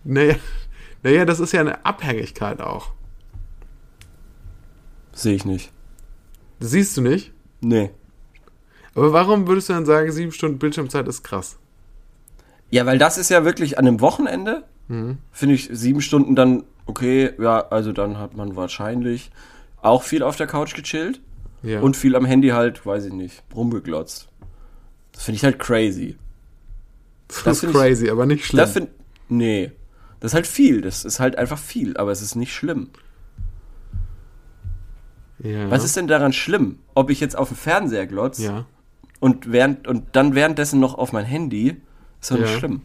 [0.03, 0.35] naja,
[1.03, 2.91] naja, das ist ja eine Abhängigkeit auch.
[5.11, 5.71] Sehe ich nicht.
[6.59, 7.33] Das siehst du nicht?
[7.61, 7.91] Nee.
[8.95, 11.57] Aber warum würdest du dann sagen, sieben Stunden Bildschirmzeit ist krass?
[12.69, 14.63] Ja, weil das ist ja wirklich an einem Wochenende,
[15.31, 19.29] finde ich sieben Stunden dann, okay, ja, also dann hat man wahrscheinlich
[19.81, 21.21] auch viel auf der Couch gechillt
[21.63, 21.79] Ja.
[21.81, 24.27] und viel am Handy halt, weiß ich nicht, rumgeglotzt.
[25.11, 26.17] Das finde ich halt crazy.
[27.27, 28.57] das ist find ich- crazy, aber nicht schlimm.
[28.59, 28.89] Das find,
[29.27, 29.71] nee,
[30.19, 32.89] das ist halt viel, das ist halt einfach viel, aber es ist nicht schlimm.
[35.39, 35.69] ja.
[35.71, 36.79] Was ist denn daran schlimm?
[36.95, 38.65] Ob ich jetzt auf den Fernseher glotz Ja.
[39.19, 41.77] und, während, und dann währenddessen noch auf mein Handy,
[42.21, 42.81] ist doch nicht schlimm.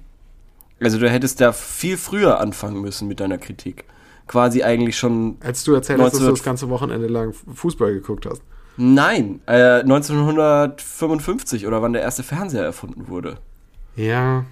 [0.80, 3.84] Also du hättest da viel früher anfangen müssen mit deiner Kritik.
[4.26, 7.92] Quasi eigentlich schon, Als du erzählt hast, dass du 1900 das ganze Wochenende lang Fußball
[7.92, 8.42] geguckt hast.
[8.76, 13.38] Nein, äh, 1955 oder wann der erste Fernseher erfunden wurde.
[13.96, 14.44] Ja.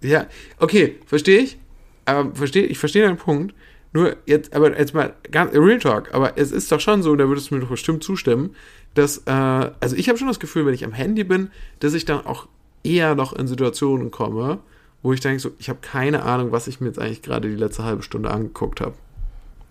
[0.00, 0.26] Ja,
[0.58, 1.58] okay, verstehe ich.
[2.04, 3.54] Aber verstehe, ich verstehe deinen Punkt.
[3.92, 7.28] Nur jetzt, aber jetzt mal ganz Real Talk, aber es ist doch schon so, da
[7.28, 8.56] würdest du mir doch bestimmt zustimmen,
[8.94, 12.04] dass, äh, also ich habe schon das Gefühl, wenn ich am Handy bin, dass ich
[12.04, 12.48] dann auch
[12.82, 14.58] eher noch in Situationen komme,
[15.04, 17.56] wo ich denke so, ich habe keine Ahnung, was ich mir jetzt eigentlich gerade die
[17.56, 18.94] letzte halbe Stunde angeguckt habe.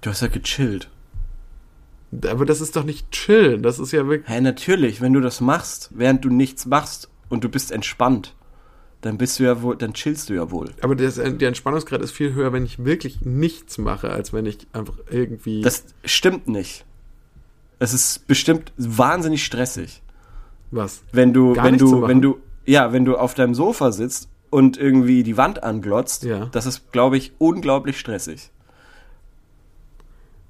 [0.01, 0.89] Du hast ja gechillt.
[2.27, 4.29] Aber das ist doch nicht chillen, das ist ja wirklich.
[4.29, 8.35] Hä, natürlich, wenn du das machst, während du nichts machst und du bist entspannt,
[9.01, 10.69] dann bist du ja wohl, dann chillst du ja wohl.
[10.81, 14.59] Aber das, der Entspannungsgrad ist viel höher, wenn ich wirklich nichts mache, als wenn ich
[14.71, 15.63] einfach irgendwie.
[15.63, 16.85] Das stimmt nicht.
[17.79, 20.03] Es ist bestimmt wahnsinnig stressig.
[20.69, 21.01] was?
[21.11, 24.77] Wenn du, Gar wenn du, wenn du, ja, wenn du auf deinem Sofa sitzt und
[24.77, 26.45] irgendwie die Wand anglotzt, Ja.
[26.51, 28.51] das ist, glaube ich, unglaublich stressig.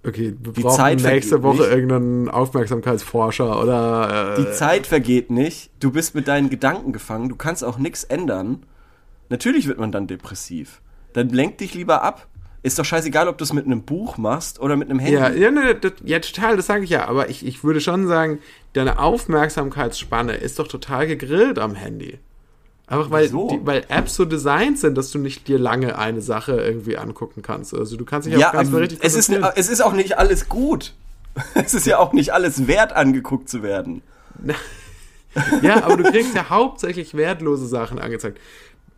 [0.06, 1.70] Okay, wir Die brauchen Zeit nächste Woche nicht.
[1.72, 4.36] irgendeinen Aufmerksamkeitsforscher oder.
[4.38, 8.04] Äh, Die Zeit vergeht nicht, du bist mit deinen Gedanken gefangen, du kannst auch nichts
[8.04, 8.66] ändern.
[9.30, 10.82] Natürlich wird man dann depressiv.
[11.14, 12.28] Dann lenk dich lieber ab.
[12.64, 15.16] Ist doch scheißegal, ob du es mit einem Buch machst oder mit einem Handy.
[15.16, 17.08] Ja, ja, ne, das, ja, total, das sage ich ja.
[17.08, 18.39] Aber ich, ich würde schon sagen,
[18.74, 22.20] deine Aufmerksamkeitsspanne ist doch total gegrillt am Handy.
[22.88, 26.54] Einfach weil, die, weil Apps so designt sind, dass du nicht dir lange eine Sache
[26.54, 27.74] irgendwie angucken kannst.
[27.74, 30.18] Also du kannst dich Ja, auch mehr aber richtig es ist, es ist auch nicht
[30.18, 30.94] alles gut.
[31.56, 34.02] Es ist ja auch nicht alles wert, angeguckt zu werden.
[35.64, 38.40] Ja, aber du kriegst ja hauptsächlich wertlose Sachen angezeigt.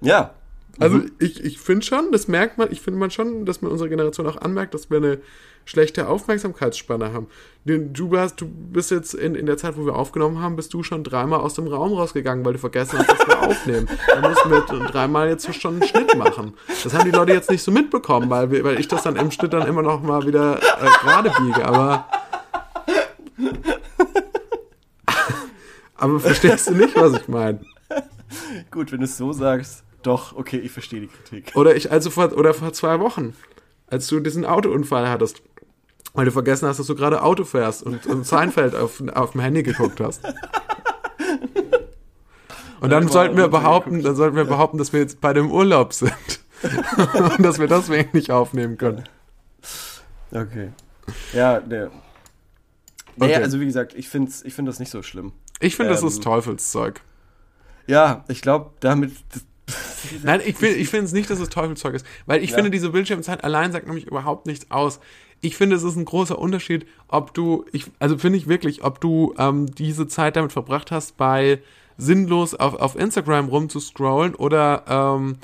[0.02, 0.34] Ja.
[0.80, 1.12] Also Mhm.
[1.20, 4.28] ich, ich finde schon, das merkt man, ich finde man schon, dass man unserer Generation
[4.28, 5.20] auch anmerkt, dass wir eine
[5.68, 7.28] schlechte Aufmerksamkeitsspanne haben.
[7.66, 10.74] Du, du, hast, du bist jetzt in, in der Zeit, wo wir aufgenommen haben, bist
[10.74, 13.88] du schon dreimal aus dem Raum rausgegangen, weil du vergessen hast, dass wir aufnehmen.
[14.08, 16.54] Da mussten wir dreimal jetzt schon einen Schnitt machen.
[16.84, 19.32] Das haben die Leute jetzt nicht so mitbekommen, weil, wir, weil ich das dann im
[19.32, 22.06] Schnitt dann immer noch mal wieder äh, gerade biege, aber
[25.96, 27.62] aber verstehst du nicht, was ich meine?
[28.72, 29.85] Gut, wenn du es so sagst.
[30.06, 31.52] Doch, okay, ich verstehe die Kritik.
[31.56, 33.34] Oder ich, also vor, oder vor zwei Wochen,
[33.88, 35.42] als du diesen Autounfall hattest,
[36.14, 39.42] weil du vergessen hast, dass du gerade Auto fährst und, und Seinfeld auf, auf dem
[39.42, 40.22] Handy geguckt hast.
[42.82, 45.94] Und dann sollten wir behaupten, dann sollten wir behaupten, dass wir jetzt bei dem Urlaub
[45.94, 46.14] sind.
[47.16, 49.04] und dass wir deswegen nicht aufnehmen können.
[50.32, 50.72] Okay.
[51.34, 51.88] Ja, der.
[51.88, 51.96] Okay.
[53.18, 55.34] Naja, also wie gesagt, ich finde ich find das nicht so schlimm.
[55.60, 57.02] Ich finde, das Ähm, ist Teufelszeug.
[57.88, 59.14] Ja, ich glaube, damit.
[60.24, 62.56] Nein, ich, will- ich finde es nicht, dass es Teufelszeug ist, weil ich Ja.
[62.56, 65.00] finde, diese Bildschirmzeit allein sagt nämlich überhaupt nichts aus.
[65.42, 69.00] Ich finde, es ist ein großer Unterschied, ob du, ich, also finde ich wirklich, ob
[69.02, 71.60] du ähm, diese Zeit damit verbracht hast, bei
[71.98, 75.38] sinnlos auf, auf Instagram rumzuscrollen oder, ähm,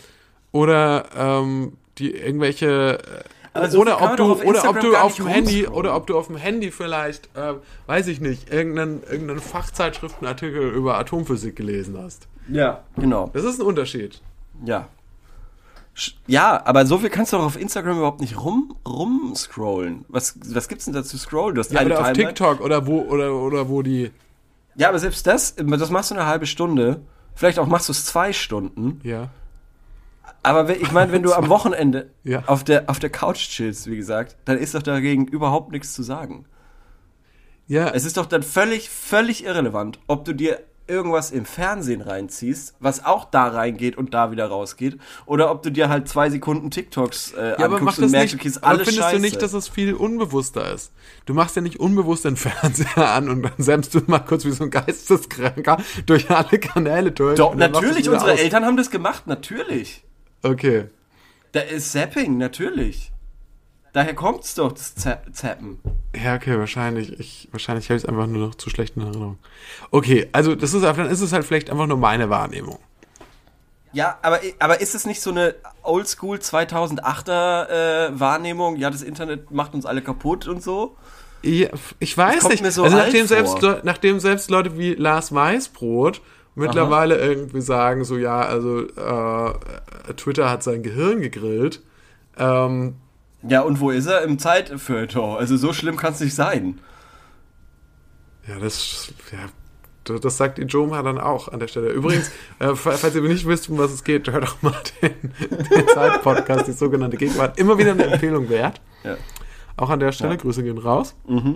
[0.51, 2.99] oder ähm, die irgendwelche
[3.53, 6.07] Aber so viel oder ob du auf oder ob du auf dem Handy oder ob
[6.07, 7.53] du auf dem Handy vielleicht äh,
[7.87, 12.27] weiß ich nicht irgendeinen irgendeinen Fachzeitschriftenartikel über Atomphysik gelesen hast.
[12.49, 12.83] Ja.
[12.97, 13.29] Genau.
[13.33, 14.21] Das ist ein Unterschied.
[14.63, 14.87] Ja.
[16.25, 20.05] Ja, aber so viel kannst du doch auf Instagram überhaupt nicht rum, rumscrollen.
[20.07, 21.55] Was, was gibt's denn da zu scrollen?
[21.55, 22.29] Du hast Ja, eine oder auf Timeline.
[22.29, 24.11] TikTok oder wo oder oder wo die
[24.75, 27.01] Ja, aber selbst das, das machst du eine halbe Stunde.
[27.35, 29.01] Vielleicht auch machst du es zwei Stunden.
[29.03, 29.29] ja
[30.43, 32.43] Aber ich meine, wenn du am Wochenende Ja.
[32.47, 36.03] auf, der, auf der Couch chillst, wie gesagt, dann ist doch dagegen überhaupt nichts zu
[36.03, 36.45] sagen.
[37.67, 40.59] ja Es ist doch dann völlig, völlig irrelevant, ob du dir
[40.91, 45.71] irgendwas im Fernsehen reinziehst, was auch da reingeht und da wieder rausgeht, oder ob du
[45.71, 48.89] dir halt zwei Sekunden TikToks äh, ja, aber anguckst und merkst, okay, ist aber alles
[48.89, 49.15] findest scheiße.
[49.15, 50.91] du nicht, dass es viel unbewusster ist?
[51.25, 54.51] Du machst ja nicht unbewusst den Fernseher an und dann semmst du mal kurz wie
[54.51, 57.37] so ein Geisteskranker durch alle Kanäle durch.
[57.37, 58.39] Doch, natürlich, unsere aus.
[58.39, 60.03] Eltern haben das gemacht, natürlich.
[60.43, 60.89] Okay.
[61.53, 63.11] Da ist Zapping, natürlich.
[63.93, 65.79] Daher kommt's doch, das Za- Zappen.
[66.15, 67.19] Ja, okay, wahrscheinlich.
[67.19, 69.37] Ich, wahrscheinlich habe ich es einfach nur noch zu schlechten Erinnerungen.
[69.91, 72.79] Okay, also das ist, dann ist es halt vielleicht einfach nur meine Wahrnehmung.
[73.93, 78.77] Ja, aber, aber ist es nicht so eine Oldschool 2008er äh, Wahrnehmung?
[78.77, 80.95] Ja, das Internet macht uns alle kaputt und so.
[81.43, 81.67] Ja,
[81.99, 82.73] ich weiß kommt nicht.
[82.73, 86.21] so also nachdem selbst, nachdem selbst Leute wie Lars Weißbrot
[86.55, 91.81] mittlerweile irgendwie sagen, so ja, also äh, Twitter hat sein Gehirn gegrillt.
[92.37, 92.95] Ähm,
[93.47, 94.21] Ja, und wo ist er?
[94.21, 95.37] Im Zeitfeuilleton.
[95.37, 96.79] Also so schlimm kann es nicht sein.
[98.47, 101.89] ja, das, ja, das- sagt die Joma dann auch an der Stelle.
[101.89, 102.29] Übrigens,
[102.59, 105.33] äh, fa- falls ihr nicht wisst, um was es geht, hört doch mal den,
[105.75, 107.57] den Zeit-Podcast, die sogenannte Gegenwart.
[107.59, 108.81] Immer wieder eine Empfehlung wert.
[109.03, 109.17] Ja.
[109.77, 110.37] Auch an der Stelle, Ja.
[110.37, 111.15] Grüße gehen raus.
[111.27, 111.53] Äh,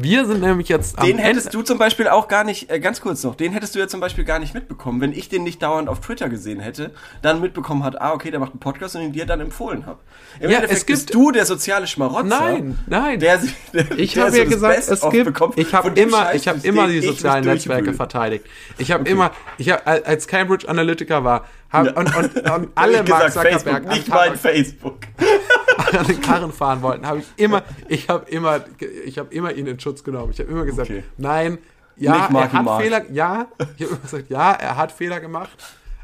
[0.00, 1.58] wir sind nämlich jetzt am Den hättest Ende.
[1.58, 4.00] du zum Beispiel auch gar nicht, äh, ganz kurz noch, den hättest du ja zum
[4.00, 6.92] Beispiel gar nicht mitbekommen, wenn ich den nicht dauernd auf Twitter gesehen hätte,
[7.22, 9.98] dann mitbekommen hat, ah, okay, der macht einen Podcast und ihn dir dann empfohlen habe.
[10.40, 12.24] Im Ja, Endeffekt es gibt- bist du der soziale Schmarotzer.
[12.24, 13.18] Nein, nein.
[13.20, 13.40] Der,
[13.72, 15.24] der, Ich habe ja gesagt, Best es gibt.
[15.24, 18.44] bekommt Ich habe immer, Scheiß, ich habe durch immer den die sozialen Netzwerke verteidigt.
[18.78, 21.92] Ich habe immer, ich habe als Cambridge Analytica war, hab, Ja.
[21.92, 24.98] und, und, und alle ich Mark gesagt, Zuckerberg Facebook, nicht mein Facebook.
[25.98, 28.60] an den Karren fahren wollten, habe ich immer, ich habe immer,
[29.04, 30.32] ich habe immer ihn in Schutz genommen.
[30.32, 31.04] Ich habe immer gesagt, Okay.
[31.16, 31.58] nein,
[31.96, 32.82] ja, er hat Mark.
[32.82, 33.46] Fehler, ja,
[33.76, 35.56] ich habe immer gesagt, ja, er hat Fehler gemacht,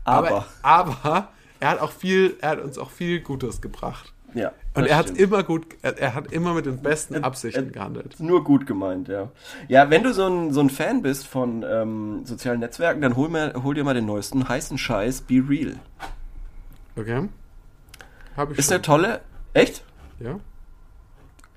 [0.05, 0.47] Aber.
[0.63, 1.29] aber, aber
[1.61, 4.13] er hat auch viel, er hat uns auch viel Gutes gebracht.
[4.35, 4.53] Ja.
[4.75, 5.21] Und das er hat stimmt.
[5.21, 8.19] immer gut, er, er hat immer mit den besten Absichten gehandelt.
[8.19, 9.31] Nur gut gemeint, ja.
[9.69, 13.29] Ja, wenn du so ein, so ein Fan bist von ähm, sozialen Netzwerken, dann hol,
[13.29, 15.77] mir, hol dir mal den neuesten heißen Scheiß, Be Real.
[16.97, 17.29] Okay?
[18.37, 18.75] Habe ich Ist schon.
[18.75, 19.21] eine tolle.
[19.53, 19.85] Echt?
[20.19, 20.41] ja?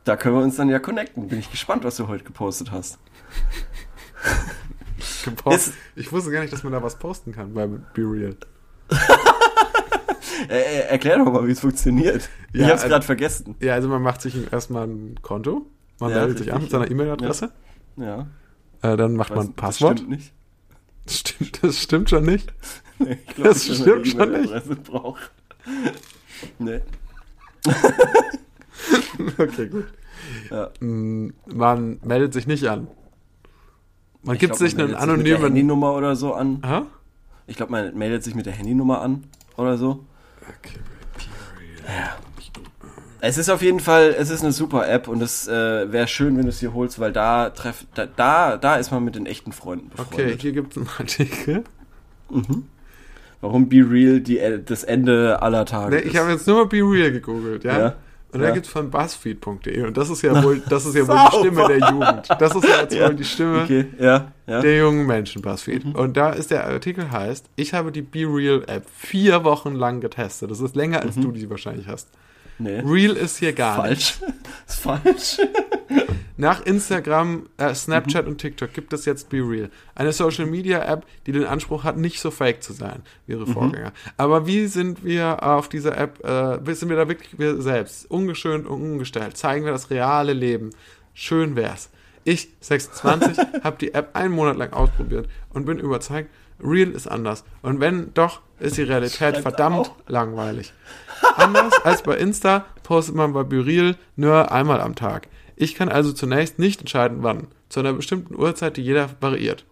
[0.04, 1.28] Da können wir uns dann ja connecten.
[1.28, 3.00] Bin ich gespannt, was du heute gepostet hast.
[5.26, 5.74] gepostet.
[5.74, 8.36] Ist- Ich wusste gar nicht, dass man da was posten kann bei Be Real.
[10.50, 12.30] Äh, äh, erklär doch mal, wie es funktioniert.
[12.54, 13.56] ich Ja, hab's also- gerade vergessen.
[13.60, 15.66] Ja, also man macht sich erstmal ein Konto,
[16.00, 17.52] man Ja, meldet sich an mit seiner E-Mail-Adresse,
[17.98, 18.28] Ja.
[18.82, 20.00] äh, dann macht man weiß- ein Passwort.
[20.00, 20.34] Das stimmt nicht.
[21.06, 22.54] Das stimmt, das stimmt schon nicht.
[23.00, 24.50] Nee, ich Das dass man stimmt schon nicht.
[24.50, 25.32] E-Mail-Adresse braucht.
[26.60, 26.82] Nee.
[29.38, 29.86] Okay, gut.
[30.50, 30.70] Ja.
[30.80, 32.88] Mm, Man meldet sich nicht an.
[34.24, 35.44] Man Ich gibt glaub, sich man einen meldet Mit der anonymen.
[35.44, 36.60] Handynummer oder so an.
[36.62, 36.86] Aha.
[37.48, 39.24] Ich glaube, man meldet sich mit der Handynummer an
[39.58, 40.06] oder so.
[40.48, 40.80] Okay.
[43.20, 46.38] Es ist auf jeden Fall, es ist eine super App und es äh, wäre schön,
[46.38, 49.26] wenn du es hier holst, weil da treff, da, da, da ist man mit den
[49.26, 50.42] echten Freunden Okay, befreundet.
[50.42, 51.64] hier gibt es einen Artikel.
[53.42, 56.12] Warum Be Real die, äh, das Ende aller Tage Nee, ist.
[56.12, 57.80] ich habe jetzt nur Be Real gegoogelt, ja?
[57.80, 57.96] Ja.
[58.34, 58.54] Und da Ja.
[58.54, 61.38] gibt es von BuzzFeed.de und das ist ja wohl, das ist ja wohl die.
[61.38, 62.28] Stimme der Jugend.
[62.40, 63.08] Das ist ja jetzt Ja.
[63.08, 65.86] wohl die Stimme Okay, ja, der jungen Menschen, BuzzFeed.
[65.86, 65.92] Mhm.
[65.96, 70.02] Und da ist der Artikel heißt, ich habe die Be Real App vier Wochen lang
[70.02, 70.52] getestet.
[70.52, 72.10] Das ist länger, als du die wahrscheinlich hast.
[72.60, 72.80] Nee.
[72.86, 74.20] Real ist hier gar nicht.
[74.22, 74.26] Mhm.
[74.26, 74.38] Falsch.
[74.68, 75.38] ist falsch.
[76.40, 78.32] Nach Instagram, äh, Snapchat Mhm.
[78.34, 79.70] und TikTok gibt es jetzt Be Real.
[79.96, 83.42] Eine Social Media App, die den Anspruch hat, nicht so fake zu sein wie Mhm.
[83.42, 83.92] ihre Vorgänger.
[84.18, 88.10] Aber wie sind wir auf dieser App, äh, sind wir da wirklich wir selbst?
[88.12, 89.36] Ungeschönt und ungestellt.
[89.36, 90.70] Zeigen wir das reale Leben.
[91.14, 91.90] Schön wär's.
[92.24, 96.30] Ich, 26, habe die App einen Monat lang ausprobiert und bin überzeugt,
[96.60, 97.44] Real ist anders.
[97.62, 99.92] Und wenn doch, ist die Realität Schreibt verdammt auch.
[100.08, 100.74] langweilig.
[101.36, 105.28] Anders als bei Insta postet man bei Bereal nur einmal am Tag.
[105.56, 107.48] Ich kann also zunächst nicht entscheiden, wann.
[107.70, 109.66] Zu einer bestimmten Uhrzeit, die jeder variiert.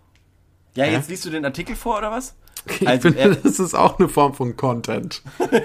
[0.76, 2.36] Ja, jetzt liest du den Artikel vor, oder was?
[2.80, 5.22] Ich Also, finde, er- das ist auch eine Form von Content.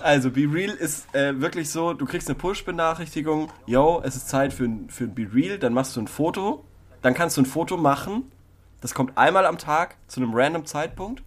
[0.00, 4.52] Also, Be Real ist äh, wirklich so, du kriegst eine Push-Benachrichtigung, yo, es ist Zeit
[4.52, 6.64] für ein, für ein Be Real, dann machst du ein Foto,
[7.02, 8.30] dann kannst du ein Foto machen,
[8.86, 11.20] das kommt einmal am Tag zu einem random Zeitpunkt.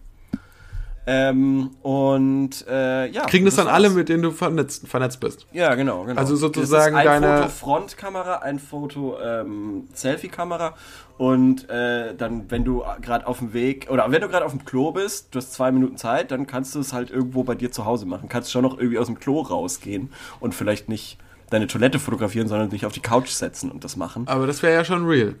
[1.06, 3.26] Ähm, und äh, ja.
[3.26, 5.46] Kriegen das dann alle, mit denen du vernetzt, vernetzt bist.
[5.52, 6.18] Ja, genau, genau.
[6.18, 10.74] Also sozusagen das ist ein deine- Foto Frontkamera, ein Foto ähm, Selfie-Kamera
[11.18, 14.64] und äh, dann, wenn du gerade auf dem Weg oder wenn du gerade auf dem
[14.64, 17.70] Klo bist, du hast zwei Minuten Zeit, dann kannst du es halt irgendwo bei dir
[17.70, 18.30] zu Hause machen.
[18.30, 21.18] Kannst schon noch irgendwie aus dem Klo rausgehen und vielleicht nicht
[21.50, 24.28] deine Toilette fotografieren, sondern dich auf die Couch setzen und das machen.
[24.28, 25.34] Aber das wäre ja schon real.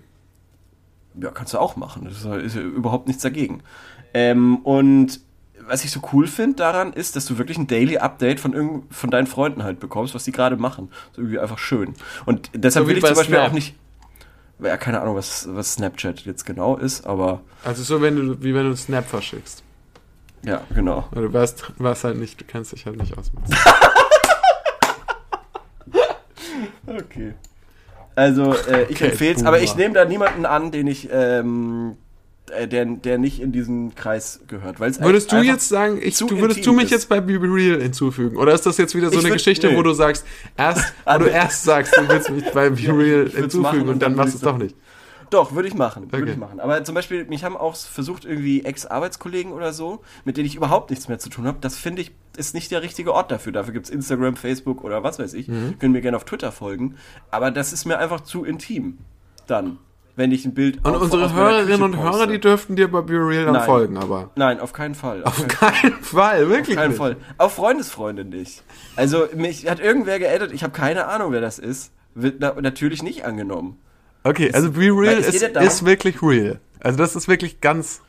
[1.22, 2.04] Ja, kannst du auch machen.
[2.04, 3.62] Das ist, ist überhaupt nichts dagegen.
[4.14, 5.20] Ähm, und
[5.66, 8.92] was ich so cool finde daran ist, dass du wirklich ein Daily Update von, irgend,
[8.94, 10.90] von deinen Freunden halt bekommst, was die gerade machen.
[11.12, 11.94] So irgendwie einfach schön.
[12.26, 13.48] Und deshalb So will ich zum Beispiel Snap.
[13.48, 13.74] auch nicht.
[14.62, 18.54] Ja, keine Ahnung, was, was Snapchat jetzt genau ist, aber Also so, wenn du, wie
[18.54, 19.62] wenn du einen Snap verschickst.
[20.42, 21.06] ja, genau.
[21.12, 23.30] Weil Du weißt, weißt halt nicht, du kennst dich halt nicht aus.
[23.32, 23.42] mit-
[26.86, 27.34] Okay.
[28.20, 31.96] Also, äh, ich empfehle es, aber ich nehme da niemanden an, den ich, ähm,
[32.50, 34.78] äh, der, der nicht in diesen Kreis gehört.
[34.80, 36.90] Weil's Würdest du jetzt sagen, ich, du würdest du mich ist.
[36.90, 38.36] jetzt bei Be Real hinzufügen?
[38.36, 39.76] Oder ist das jetzt wieder so Ich eine würd- Geschichte, nee.
[39.76, 43.24] wo du sagst, erst, wo Also- du erst sagst, du willst mich bei Be Real
[43.24, 44.76] würd's hinzufügen und und dann dann machst du es doch ich nicht?
[45.30, 46.10] Doch, würde ich machen.
[46.10, 46.32] Würde Okay.
[46.32, 46.58] ich machen.
[46.58, 50.90] Aber zum Beispiel, mich haben auch versucht, irgendwie Ex-Arbeitskollegen oder so, mit denen ich überhaupt
[50.90, 51.58] nichts mehr zu tun habe.
[51.60, 53.52] Das finde ich, ist nicht der richtige Ort dafür.
[53.52, 55.48] Dafür gibt's Instagram, Facebook oder was weiß ich.
[55.48, 55.78] Mhm.
[55.78, 56.96] Können mir gerne auf Twitter folgen.
[57.30, 58.98] Aber das ist mir einfach zu intim.
[59.46, 59.78] Dann.
[60.16, 63.14] Wenn ich ein Bild Und auf- unsere Hörerinnen und Hörer, die dürften dir bei Be
[63.14, 63.64] Real dann Nein.
[63.64, 64.30] folgen, aber.
[64.34, 65.22] Nein, auf keinen Fall.
[65.24, 66.98] Auf Auf keinen Fall, wirklich keinen nicht.
[66.98, 67.16] Fall.
[67.38, 68.62] Auf Freundesfreunde nicht.
[68.96, 71.92] Also, mich hat irgendwer geaddet, ich habe keine Ahnung, wer das ist.
[72.14, 73.78] Wird na, natürlich nicht angenommen.
[74.24, 76.60] Okay, also Be Real Weil es ist, darum- ist wirklich real.
[76.80, 78.02] Also das ist wirklich ganz.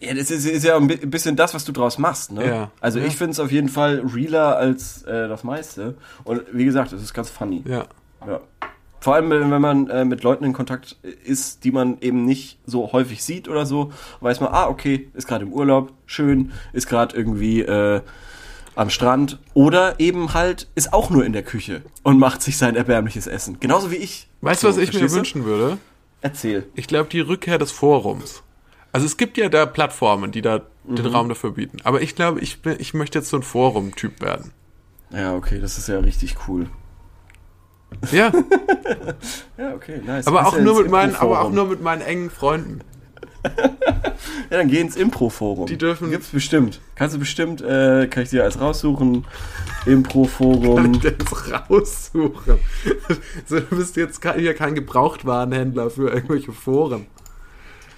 [0.00, 2.46] Ja, das ist, ist ja ein bi- bisschen das, was du draus machst, ne?
[2.46, 2.70] Ja.
[2.80, 3.06] Also Ja.
[3.06, 5.94] ich finde es auf jeden Fall realer als äh, das meiste.
[6.24, 7.62] Und wie gesagt, es ist ganz funny.
[7.66, 7.86] Ja.
[8.26, 8.40] Ja.
[9.00, 12.90] Vor allem, wenn man äh, mit Leuten in Kontakt ist, die man eben nicht so
[12.92, 17.16] häufig sieht oder so, weiß man, ah, okay, ist gerade im Urlaub, schön, ist gerade
[17.16, 18.00] irgendwie äh,
[18.74, 22.74] am Strand oder eben halt ist auch nur in der Küche und macht sich sein
[22.76, 23.58] erbärmliches Essen.
[23.60, 24.28] Genauso wie ich.
[24.40, 25.78] Weißt du, So, was ich mir wünschen würde?
[26.20, 26.66] Erzähl.
[26.74, 28.42] Ich glaube, die Rückkehr des Forums.
[28.92, 31.12] Also es gibt ja da Plattformen, die da den Mhm.
[31.12, 31.78] Raum dafür bieten.
[31.84, 34.52] Aber ich glaube, ich, bin- ich möchte jetzt so ein Forum-Typ werden.
[35.10, 36.66] Ja, okay, das ist ja richtig cool.
[38.12, 38.30] Ja,
[39.58, 40.26] Ja, okay, nice.
[40.26, 42.80] aber auch ja nur mit meinen, aber auch nur mit meinen engen Freunden.
[44.50, 45.66] Ja, dann geh ins Impro-Forum.
[45.66, 46.80] Die dürfen- Gibt's bestimmt.
[46.96, 49.26] Kannst du bestimmt, äh, kann ich dir als raussuchen.
[49.86, 51.00] Impro-Forum.
[51.00, 52.58] Das raussuchen.
[53.46, 57.06] So, du bist jetzt hier kein Gebrauchtwarenhändler für irgendwelche Foren.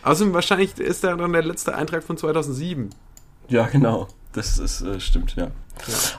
[0.02, 2.90] Außerdem wahrscheinlich ist da dann der letzte Eintrag von 2007.
[3.48, 4.08] Ja, genau.
[4.32, 5.48] Das ist, äh, stimmt, ja.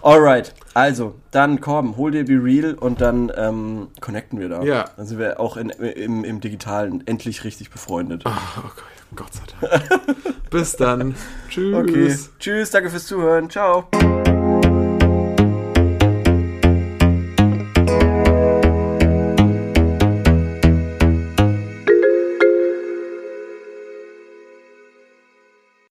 [0.01, 4.63] Alright, also, dann komm, hol dir Be Real und dann ähm, connecten wir da.
[4.63, 4.85] Ja.
[4.97, 8.23] Dann sind wir auch in, im, im Digitalen endlich richtig befreundet.
[8.25, 8.31] Oh
[8.63, 8.73] Gott,
[9.15, 10.49] Gott sei Dank.
[10.49, 11.15] Bis dann.
[11.49, 11.75] Tschüss.
[11.75, 12.17] Okay.
[12.39, 13.49] Tschüss, danke fürs Zuhören.
[13.49, 13.87] Ciao.